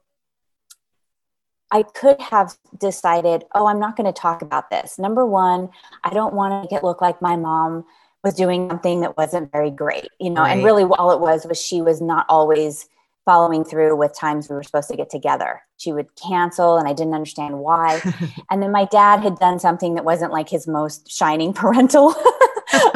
I 1.70 1.83
could 1.83 2.20
have 2.20 2.57
decided, 2.79 3.44
oh, 3.55 3.66
I'm 3.66 3.79
not 3.79 3.96
going 3.96 4.12
to 4.12 4.18
talk 4.18 4.42
about 4.42 4.70
this. 4.70 4.98
Number 4.98 5.25
one, 5.25 5.70
I 6.05 6.11
don't 6.11 6.35
want 6.35 6.53
to 6.53 6.61
make 6.61 6.79
it 6.79 6.85
look 6.85 7.01
like 7.01 7.22
my 7.22 7.37
mom 7.37 7.85
was 8.22 8.35
doing 8.35 8.68
something 8.68 9.01
that 9.01 9.16
wasn't 9.16 9.51
very 9.53 9.70
great, 9.70 10.09
you 10.20 10.31
know, 10.31 10.42
right. 10.42 10.53
and 10.53 10.64
really 10.64 10.85
all 10.85 11.12
it 11.12 11.20
was 11.20 11.46
was 11.46 11.61
she 11.61 11.81
was 11.81 12.01
not 12.01 12.27
always 12.29 12.88
following 13.24 13.64
through 13.64 13.96
with 13.96 14.18
times 14.18 14.48
we 14.48 14.56
were 14.56 14.62
supposed 14.62 14.88
to 14.90 14.96
get 14.96 15.11
together. 15.11 15.62
She 15.76 15.92
would 15.92 16.08
cancel 16.16 16.76
and 16.76 16.88
I 16.88 16.92
didn't 16.92 17.14
understand 17.14 17.58
why. 17.58 18.00
and 18.50 18.62
then 18.62 18.72
my 18.72 18.85
dad 18.87 19.20
had 19.20 19.38
done 19.38 19.58
something 19.58 19.94
that 19.94 20.04
wasn't 20.04 20.32
like 20.32 20.48
his 20.48 20.66
most 20.66 21.11
shining 21.11 21.52
parental 21.54 22.14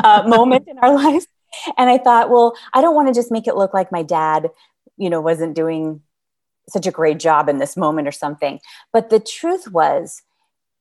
uh, 0.03 0.25
moment 0.27 0.69
in 0.69 0.79
our 0.79 0.95
lives. 0.95 1.27
And 1.79 1.89
I 1.89 1.99
thought, 1.99 2.31
well, 2.31 2.57
I 2.75 2.81
don't 2.81 2.95
want 2.95 3.09
to 3.09 3.15
just 3.15 3.31
make 3.31 3.47
it 3.47 3.57
look 3.57 3.73
like 3.73 3.93
my 3.93 4.03
dad, 4.03 4.51
you 4.97 5.09
know, 5.09 5.21
wasn't 5.21 5.55
doing 5.55 6.03
such 6.69 6.87
a 6.87 6.91
great 6.91 7.19
job 7.19 7.49
in 7.49 7.59
this 7.59 7.77
moment 7.77 8.09
or 8.09 8.13
something. 8.13 8.59
But 8.93 9.11
the 9.11 9.21
truth 9.21 9.71
was, 9.71 10.23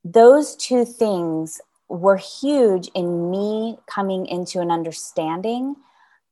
those 0.04 0.56
two 0.56 0.86
things 0.86 1.62
were 1.88 2.18
huge 2.18 2.90
in 2.96 3.30
me 3.30 3.78
coming 3.88 4.26
into 4.26 4.60
an 4.60 4.72
understanding 4.72 5.76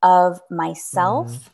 of 0.01 0.41
myself. 0.49 1.27
Mm-hmm 1.27 1.49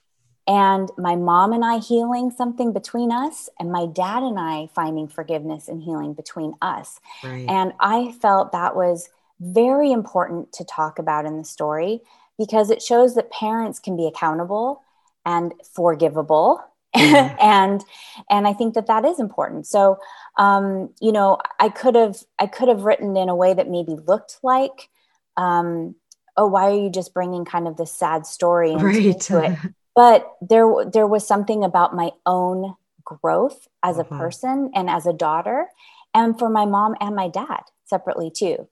and 0.49 0.89
my 0.97 1.15
mom 1.15 1.53
and 1.53 1.63
I 1.63 1.77
healing 1.77 2.31
something 2.31 2.73
between 2.73 3.11
us, 3.11 3.49
and 3.59 3.71
my 3.71 3.85
dad 3.85 4.23
and 4.23 4.39
I 4.39 4.67
finding 4.73 5.07
forgiveness 5.07 5.67
and 5.67 5.79
healing 5.79 6.15
between 6.15 6.55
us. 6.59 6.99
Right. 7.23 7.47
And 7.47 7.71
I 7.79 8.13
felt 8.19 8.51
that 8.51 8.75
was 8.75 9.09
very 9.39 9.91
important 9.91 10.51
to 10.53 10.65
talk 10.65 10.97
about 10.97 11.25
in 11.25 11.37
the 11.37 11.43
story 11.45 12.01
because 12.39 12.71
it 12.71 12.81
shows 12.81 13.13
that 13.13 13.31
parents 13.31 13.79
can 13.79 13.95
be 13.95 14.07
accountable 14.07 14.81
and 15.23 15.53
forgivable 15.63 16.63
mm-hmm. 16.95 17.35
and 17.41 17.83
and 18.29 18.47
i 18.47 18.53
think 18.53 18.73
that 18.73 18.87
that 18.87 19.05
is 19.05 19.19
important 19.19 19.67
so 19.67 19.97
um, 20.37 20.89
you 20.99 21.11
know 21.11 21.37
i 21.59 21.69
could 21.69 21.95
have 21.95 22.17
i 22.39 22.47
could 22.47 22.67
have 22.67 22.83
written 22.83 23.15
in 23.15 23.29
a 23.29 23.35
way 23.35 23.53
that 23.53 23.69
maybe 23.69 23.95
looked 24.07 24.39
like 24.43 24.89
um, 25.37 25.95
oh 26.35 26.47
why 26.47 26.69
are 26.69 26.79
you 26.79 26.89
just 26.89 27.13
bringing 27.13 27.45
kind 27.45 27.67
of 27.67 27.77
this 27.77 27.91
sad 27.91 28.25
story 28.25 28.71
into, 28.71 28.85
right. 28.85 29.05
into 29.05 29.43
it 29.43 29.57
but 29.95 30.35
there 30.41 30.67
there 30.91 31.07
was 31.07 31.27
something 31.27 31.63
about 31.63 31.95
my 31.95 32.11
own 32.25 32.75
growth 33.03 33.67
as 33.83 33.97
uh-huh. 33.97 34.15
a 34.15 34.17
person 34.17 34.71
and 34.75 34.89
as 34.89 35.05
a 35.05 35.13
daughter 35.13 35.67
and 36.13 36.37
for 36.37 36.49
my 36.49 36.65
mom 36.65 36.95
and 36.99 37.15
my 37.15 37.27
dad 37.27 37.61
separately 37.85 38.31
too 38.31 38.67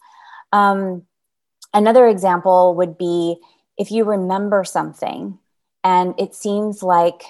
um, 0.54 1.04
another 1.74 2.08
example 2.08 2.76
would 2.76 2.98
be 2.98 3.38
if 3.78 3.92
you 3.92 4.04
remember 4.04 4.64
something 4.64 5.38
and 5.84 6.14
it 6.18 6.34
seems 6.36 6.82
like 6.84 7.24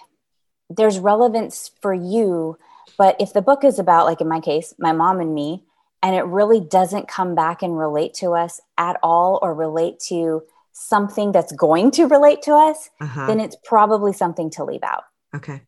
there's 0.69 0.99
relevance 0.99 1.71
for 1.81 1.93
you 1.93 2.57
but 2.97 3.15
if 3.19 3.33
the 3.33 3.41
book 3.41 3.63
is 3.63 3.79
about 3.79 4.05
like 4.05 4.21
in 4.21 4.27
my 4.27 4.39
case 4.39 4.73
my 4.77 4.91
mom 4.91 5.19
and 5.19 5.33
me 5.33 5.63
and 6.03 6.15
it 6.15 6.25
really 6.25 6.59
doesn't 6.59 7.07
come 7.07 7.35
back 7.35 7.63
and 7.63 7.77
relate 7.77 8.13
to 8.13 8.33
us 8.33 8.61
at 8.77 8.97
all 9.01 9.39
or 9.41 9.53
relate 9.53 9.99
to 9.99 10.43
something 10.77 11.31
that's 11.31 11.51
going 11.51 11.91
to 11.91 12.05
relate 12.05 12.41
to 12.43 12.53
us, 12.53 12.89
uh-huh. 13.01 13.27
then 13.27 13.39
it's 13.39 13.57
probably 13.63 14.13
something 14.13 14.49
to 14.51 14.63
leave 14.63 14.83
out. 14.83 15.03
Okay. 15.35 15.61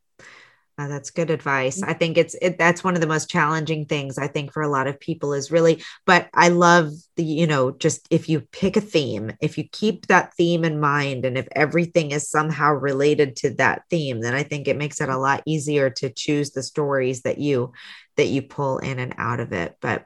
Uh, 0.77 0.87
that's 0.87 1.09
good 1.09 1.29
advice. 1.29 1.83
I 1.83 1.91
think 1.91 2.17
it's 2.17 2.37
it, 2.41 2.57
that's 2.57 2.85
one 2.85 2.95
of 2.95 3.01
the 3.01 3.07
most 3.07 3.29
challenging 3.29 3.85
things 3.85 4.17
I 4.17 4.27
think 4.27 4.53
for 4.53 4.61
a 4.61 4.69
lot 4.69 4.87
of 4.87 4.97
people 4.97 5.33
is 5.33 5.51
really. 5.51 5.83
But 6.05 6.29
I 6.33 6.47
love 6.47 6.93
the 7.17 7.23
you 7.23 7.47
know 7.47 7.71
just 7.71 8.07
if 8.09 8.29
you 8.29 8.39
pick 8.53 8.77
a 8.77 8.81
theme, 8.81 9.33
if 9.41 9.57
you 9.57 9.65
keep 9.69 10.07
that 10.07 10.33
theme 10.35 10.63
in 10.63 10.79
mind, 10.79 11.25
and 11.25 11.37
if 11.37 11.49
everything 11.51 12.11
is 12.11 12.29
somehow 12.29 12.71
related 12.71 13.35
to 13.37 13.49
that 13.55 13.81
theme, 13.89 14.21
then 14.21 14.33
I 14.33 14.43
think 14.43 14.69
it 14.69 14.77
makes 14.77 15.01
it 15.01 15.09
a 15.09 15.17
lot 15.17 15.43
easier 15.45 15.89
to 15.89 16.09
choose 16.09 16.51
the 16.51 16.63
stories 16.63 17.23
that 17.23 17.39
you 17.39 17.73
that 18.15 18.27
you 18.27 18.41
pull 18.41 18.77
in 18.77 18.99
and 18.99 19.13
out 19.17 19.41
of 19.41 19.51
it. 19.51 19.75
But 19.81 20.05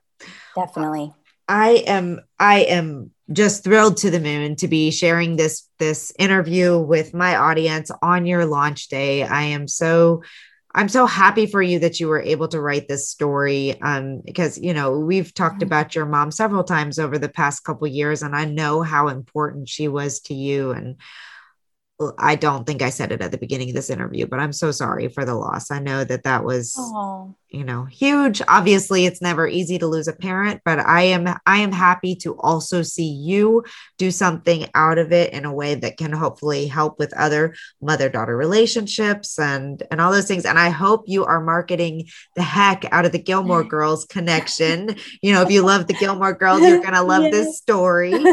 definitely, 0.56 1.14
I 1.48 1.84
am 1.88 2.22
I 2.40 2.62
am 2.62 3.12
just 3.32 3.64
thrilled 3.64 3.98
to 3.98 4.12
the 4.12 4.20
moon 4.20 4.56
to 4.58 4.68
be 4.68 4.92
sharing 4.92 5.36
this 5.36 5.68
this 5.80 6.12
interview 6.20 6.78
with 6.78 7.14
my 7.14 7.36
audience 7.36 7.92
on 8.02 8.26
your 8.26 8.46
launch 8.46 8.88
day. 8.90 9.24
I 9.24 9.44
am 9.44 9.68
so 9.68 10.24
I'm 10.76 10.90
so 10.90 11.06
happy 11.06 11.46
for 11.46 11.62
you 11.62 11.80
that 11.80 12.00
you 12.00 12.08
were 12.08 12.22
able 12.22 12.48
to 12.48 12.60
write 12.60 12.88
this 12.88 13.08
story 13.08 13.80
um, 13.82 14.22
because 14.26 14.58
you 14.58 14.74
know 14.74 15.00
we've 15.00 15.34
talked 15.34 15.62
about 15.62 15.96
your 15.96 16.06
mom 16.06 16.32
several 16.32 16.64
times 16.64 16.98
over 16.98 17.18
the 17.18 17.30
past 17.30 17.64
couple 17.64 17.88
years 17.88 18.24
and 18.24 18.36
I 18.36 18.46
know 18.46 18.82
how 18.82 19.08
important 19.08 19.70
she 19.70 19.88
was 19.88 20.20
to 20.22 20.34
you 20.34 20.72
and 20.72 20.96
I 22.18 22.36
don't 22.36 22.66
think 22.66 22.82
I 22.82 22.90
said 22.90 23.12
it 23.12 23.22
at 23.22 23.32
the 23.32 23.38
beginning 23.38 23.70
of 23.70 23.76
this 23.76 23.92
interview, 23.92 24.26
but 24.26 24.40
I'm 24.40 24.52
so 24.52 24.72
sorry 24.72 25.10
for 25.10 25.26
the 25.26 25.36
loss. 25.36 25.70
I 25.70 25.80
know 25.80 26.04
that 26.04 26.24
that 26.24 26.44
was, 26.44 26.74
Aww. 26.76 27.36
you 27.50 27.64
know, 27.64 27.86
huge. 27.86 28.42
Obviously, 28.48 29.06
it's 29.06 29.22
never 29.22 29.48
easy 29.48 29.78
to 29.78 29.86
lose 29.86 30.08
a 30.08 30.14
parent, 30.14 30.62
but 30.66 30.80
I 30.80 31.04
am 31.04 31.28
I 31.46 31.58
am 31.58 31.72
happy 31.72 32.16
to 32.18 32.36
also 32.40 32.82
see 32.82 33.06
you 33.06 33.64
do 34.00 34.10
something 34.10 34.68
out 34.74 34.98
of 34.98 35.12
it 35.12 35.34
in 35.34 35.46
a 35.46 35.54
way 35.54 35.76
that 35.76 35.98
can 35.98 36.12
hopefully 36.12 36.66
help 36.66 36.98
with 36.98 37.14
other 37.16 37.54
mother-daughter 37.80 38.36
relationships 38.36 39.38
and 39.38 39.84
and 39.92 40.02
all 40.02 40.12
those 40.12 40.28
things. 40.28 40.46
And 40.46 40.58
I 40.58 40.70
hope 40.70 41.04
you 41.06 41.26
are 41.26 41.42
marketing 41.42 42.08
the 42.36 42.42
heck 42.44 42.92
out 42.92 43.06
of 43.06 43.12
the 43.12 43.20
Gilmore 43.20 43.64
Girls 43.76 44.06
connection. 44.06 44.96
you 45.22 45.32
know, 45.32 45.44
if 45.44 45.52
you 45.52 45.62
love 45.62 45.86
the 45.86 45.94
Gilmore 45.94 46.34
Girls, 46.34 46.62
you're 46.62 46.84
gonna 46.84 47.04
love 47.04 47.32
this 47.32 47.58
story. 47.58 48.14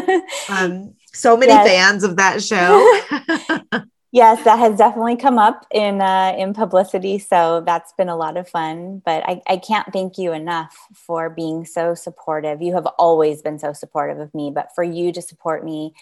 Um, 0.48 0.94
so 1.12 1.36
many 1.36 1.52
yes. 1.52 1.66
fans 1.66 2.04
of 2.04 2.16
that 2.16 2.42
show. 2.42 2.78
yes, 4.12 4.42
that 4.44 4.58
has 4.58 4.78
definitely 4.78 5.16
come 5.16 5.38
up 5.38 5.66
in 5.70 6.00
uh, 6.00 6.34
in 6.38 6.54
publicity, 6.54 7.18
so 7.18 7.62
that's 7.64 7.92
been 7.92 8.08
a 8.08 8.16
lot 8.16 8.36
of 8.36 8.48
fun. 8.48 9.02
But 9.04 9.22
I, 9.28 9.42
I 9.46 9.56
can't 9.56 9.92
thank 9.92 10.18
you 10.18 10.32
enough 10.32 10.76
for 10.94 11.30
being 11.30 11.64
so 11.64 11.94
supportive. 11.94 12.62
You 12.62 12.74
have 12.74 12.86
always 12.98 13.42
been 13.42 13.58
so 13.58 13.72
supportive 13.72 14.18
of 14.18 14.34
me, 14.34 14.50
but 14.54 14.70
for 14.74 14.84
you 14.84 15.12
to 15.12 15.22
support 15.22 15.64
me 15.64 15.94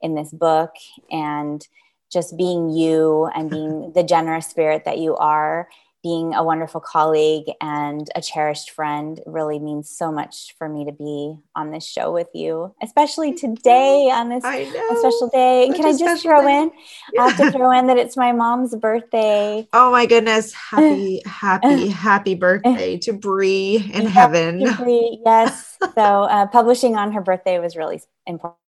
in 0.00 0.14
this 0.14 0.30
book 0.32 0.74
and 1.10 1.66
just 2.12 2.36
being 2.36 2.70
you 2.70 3.26
and 3.34 3.50
being 3.50 3.92
the 3.94 4.02
generous 4.02 4.46
spirit 4.46 4.84
that 4.84 4.98
you 4.98 5.16
are 5.16 5.68
being 6.04 6.34
a 6.34 6.44
wonderful 6.44 6.82
colleague 6.82 7.46
and 7.62 8.06
a 8.14 8.20
cherished 8.20 8.70
friend 8.70 9.20
really 9.24 9.58
means 9.58 9.90
so 9.90 10.12
much 10.12 10.54
for 10.58 10.68
me 10.68 10.84
to 10.84 10.92
be 10.92 11.34
on 11.56 11.70
this 11.70 11.88
show 11.88 12.12
with 12.12 12.28
you, 12.34 12.74
especially 12.82 13.32
today 13.32 14.10
on 14.12 14.28
this 14.28 14.44
special 14.44 15.30
day. 15.32 15.66
Such 15.68 15.76
Can 15.76 15.86
I 15.86 15.96
just 15.96 16.22
throw 16.22 16.42
day. 16.42 16.60
in? 16.60 16.70
Yeah. 17.14 17.22
I 17.22 17.30
have 17.30 17.38
to 17.38 17.58
throw 17.58 17.70
in 17.76 17.86
that 17.86 17.96
it's 17.96 18.18
my 18.18 18.32
mom's 18.32 18.76
birthday. 18.76 19.66
Oh 19.84 19.90
my 19.90 20.06
goodness. 20.06 20.52
Happy, 20.52 21.20
happy, 21.26 21.88
happy 22.06 22.34
birthday 22.34 22.96
to 22.98 23.12
Bree 23.12 23.90
in 23.92 24.06
heaven. 24.06 24.64
Bree, 24.76 25.20
yes. 25.24 25.78
So 25.94 26.00
uh, 26.00 26.46
publishing 26.46 26.96
on 26.96 27.12
her 27.12 27.20
birthday 27.20 27.58
was 27.58 27.76
really 27.76 28.00
important 28.26 28.63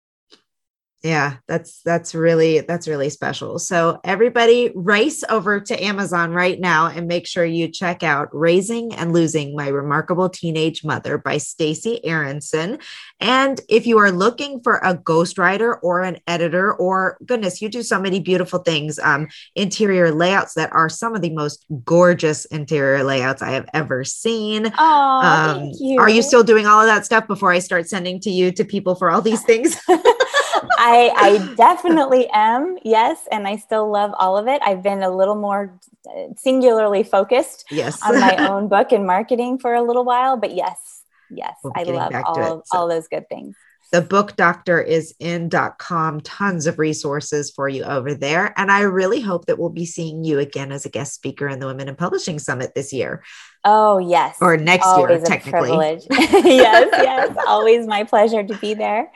yeah 1.04 1.38
that's 1.48 1.82
that's 1.82 2.14
really 2.14 2.60
that's 2.62 2.88
really 2.88 3.10
special. 3.10 3.60
So 3.60 4.00
everybody 4.04 4.72
race 4.76 5.24
over 5.30 5.60
to 5.60 5.84
amazon 5.84 6.32
right 6.32 6.60
now 6.60 6.88
and 6.88 7.08
make 7.08 7.28
sure 7.28 7.44
you 7.44 7.68
check 7.68 8.04
out 8.04 8.30
raising 8.32 8.94
and 8.94 9.14
losing 9.14 9.56
my 9.56 9.68
remarkable 9.68 10.30
teenage 10.30 10.84
mother 10.84 11.18
by 11.18 11.38
stacy 11.38 12.06
aronson. 12.06 12.80
And 13.20 13.60
if 13.70 13.88
you 13.88 13.98
are 14.00 14.12
looking 14.12 14.62
for 14.62 14.78
a 14.78 14.96
ghostwriter 14.96 15.78
or 15.82 16.02
an 16.02 16.18
editor 16.28 16.74
or 16.74 17.18
goodness 17.26 17.62
you 17.62 17.70
do 17.70 17.84
so 17.84 18.00
many 18.00 18.20
beautiful 18.20 18.60
things 18.60 19.00
um, 19.00 19.28
interior 19.56 20.12
layouts 20.12 20.54
that 20.54 20.72
are 20.72 20.90
some 20.90 21.16
of 21.16 21.22
the 21.22 21.32
most 21.32 21.66
gorgeous 21.84 22.46
interior 22.46 23.04
layouts 23.04 23.42
i 23.42 23.52
have 23.52 23.68
ever 23.74 24.04
seen. 24.04 24.72
Oh, 24.78 25.22
um, 25.24 25.58
thank 25.58 25.76
you. 25.80 26.00
are 26.00 26.10
you. 26.10 26.22
still 26.22 26.44
doing 26.44 26.66
all 26.66 26.80
of 26.80 26.88
that 26.88 27.06
stuff 27.06 27.28
before 27.28 27.52
i 27.52 27.60
start 27.60 27.88
sending 27.88 28.20
to 28.22 28.30
you 28.30 28.52
to 28.52 28.64
people 28.64 28.96
for 28.96 29.10
all 29.10 29.22
these 29.22 29.44
things 29.44 29.80
I, 30.78 31.12
I 31.16 31.56
definitely 31.56 32.28
am. 32.34 32.78
Yes. 32.84 33.28
And 33.32 33.48
I 33.48 33.58
still 33.58 33.90
love 33.90 34.14
all 34.18 34.38
of 34.38 34.48
it. 34.48 34.62
I've 34.66 34.84
been 34.84 35.04
a 35.04 35.16
little 35.16 35.36
more 35.36 35.80
uh, 36.10 36.34
singularly 36.36 37.04
focused 37.04 37.66
yes. 37.72 38.02
on 38.02 38.20
my 38.20 38.36
own 38.50 38.68
book 38.68 38.92
and 38.92 39.06
marketing 39.06 39.60
for 39.60 39.74
a 39.74 39.82
little 39.82 40.06
while. 40.06 40.38
But 40.38 40.56
yes, 40.56 41.04
yes, 41.30 41.56
I 41.76 41.84
love 41.84 42.14
all, 42.26 42.60
it, 42.60 42.68
so. 42.68 42.78
all 42.78 42.88
those 42.88 43.08
good 43.08 43.28
things 43.30 43.56
the 43.92 44.02
book 44.02 44.36
doctor 44.38 44.82
is 44.82 45.14
in.com 45.20 46.22
tons 46.22 46.66
of 46.66 46.80
resources 46.80 47.52
for 47.52 47.68
you 47.68 47.84
over 47.84 48.14
there 48.14 48.54
and 48.58 48.72
i 48.72 48.82
really 48.82 49.22
hope 49.22 49.46
that 49.46 49.60
we'll 49.60 49.70
be 49.70 49.86
seeing 49.86 50.24
you 50.24 50.40
again 50.40 50.72
as 50.72 50.86
a 50.86 50.90
guest 50.90 51.14
speaker 51.14 51.48
in 51.48 51.60
the 51.60 51.68
women 51.68 51.88
in 51.88 51.96
publishing 51.96 52.40
summit 52.40 52.74
this 52.74 52.92
year 52.92 53.24
oh 53.66 53.98
yes 53.98 54.38
or 54.42 54.58
next 54.58 54.86
always 54.86 55.18
year 55.18 55.26
technically 55.26 56.00
yes 56.10 56.90
yes 56.94 57.38
always 57.48 57.86
my 57.86 58.04
pleasure 58.04 58.44
to 58.44 58.56
be 58.58 58.74
there 58.74 59.12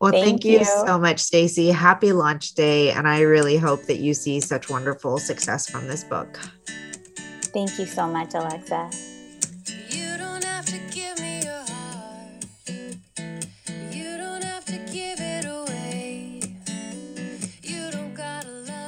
well, 0.00 0.12
thank, 0.12 0.24
thank 0.24 0.44
you. 0.44 0.58
you. 0.58 0.64
so 0.64 0.98
much, 0.98 1.20
Stacy. 1.20 1.70
Happy 1.70 2.12
launch 2.12 2.54
day. 2.54 2.90
And 2.90 3.06
I 3.08 3.20
really 3.20 3.56
hope 3.56 3.84
that 3.84 3.98
you 3.98 4.14
see 4.14 4.40
such 4.40 4.68
wonderful 4.68 5.18
success 5.18 5.68
from 5.68 5.86
this 5.86 6.04
book. 6.04 6.38
Thank 7.52 7.78
you 7.78 7.86
so 7.86 8.06
much, 8.06 8.34
Alexa. 8.34 9.13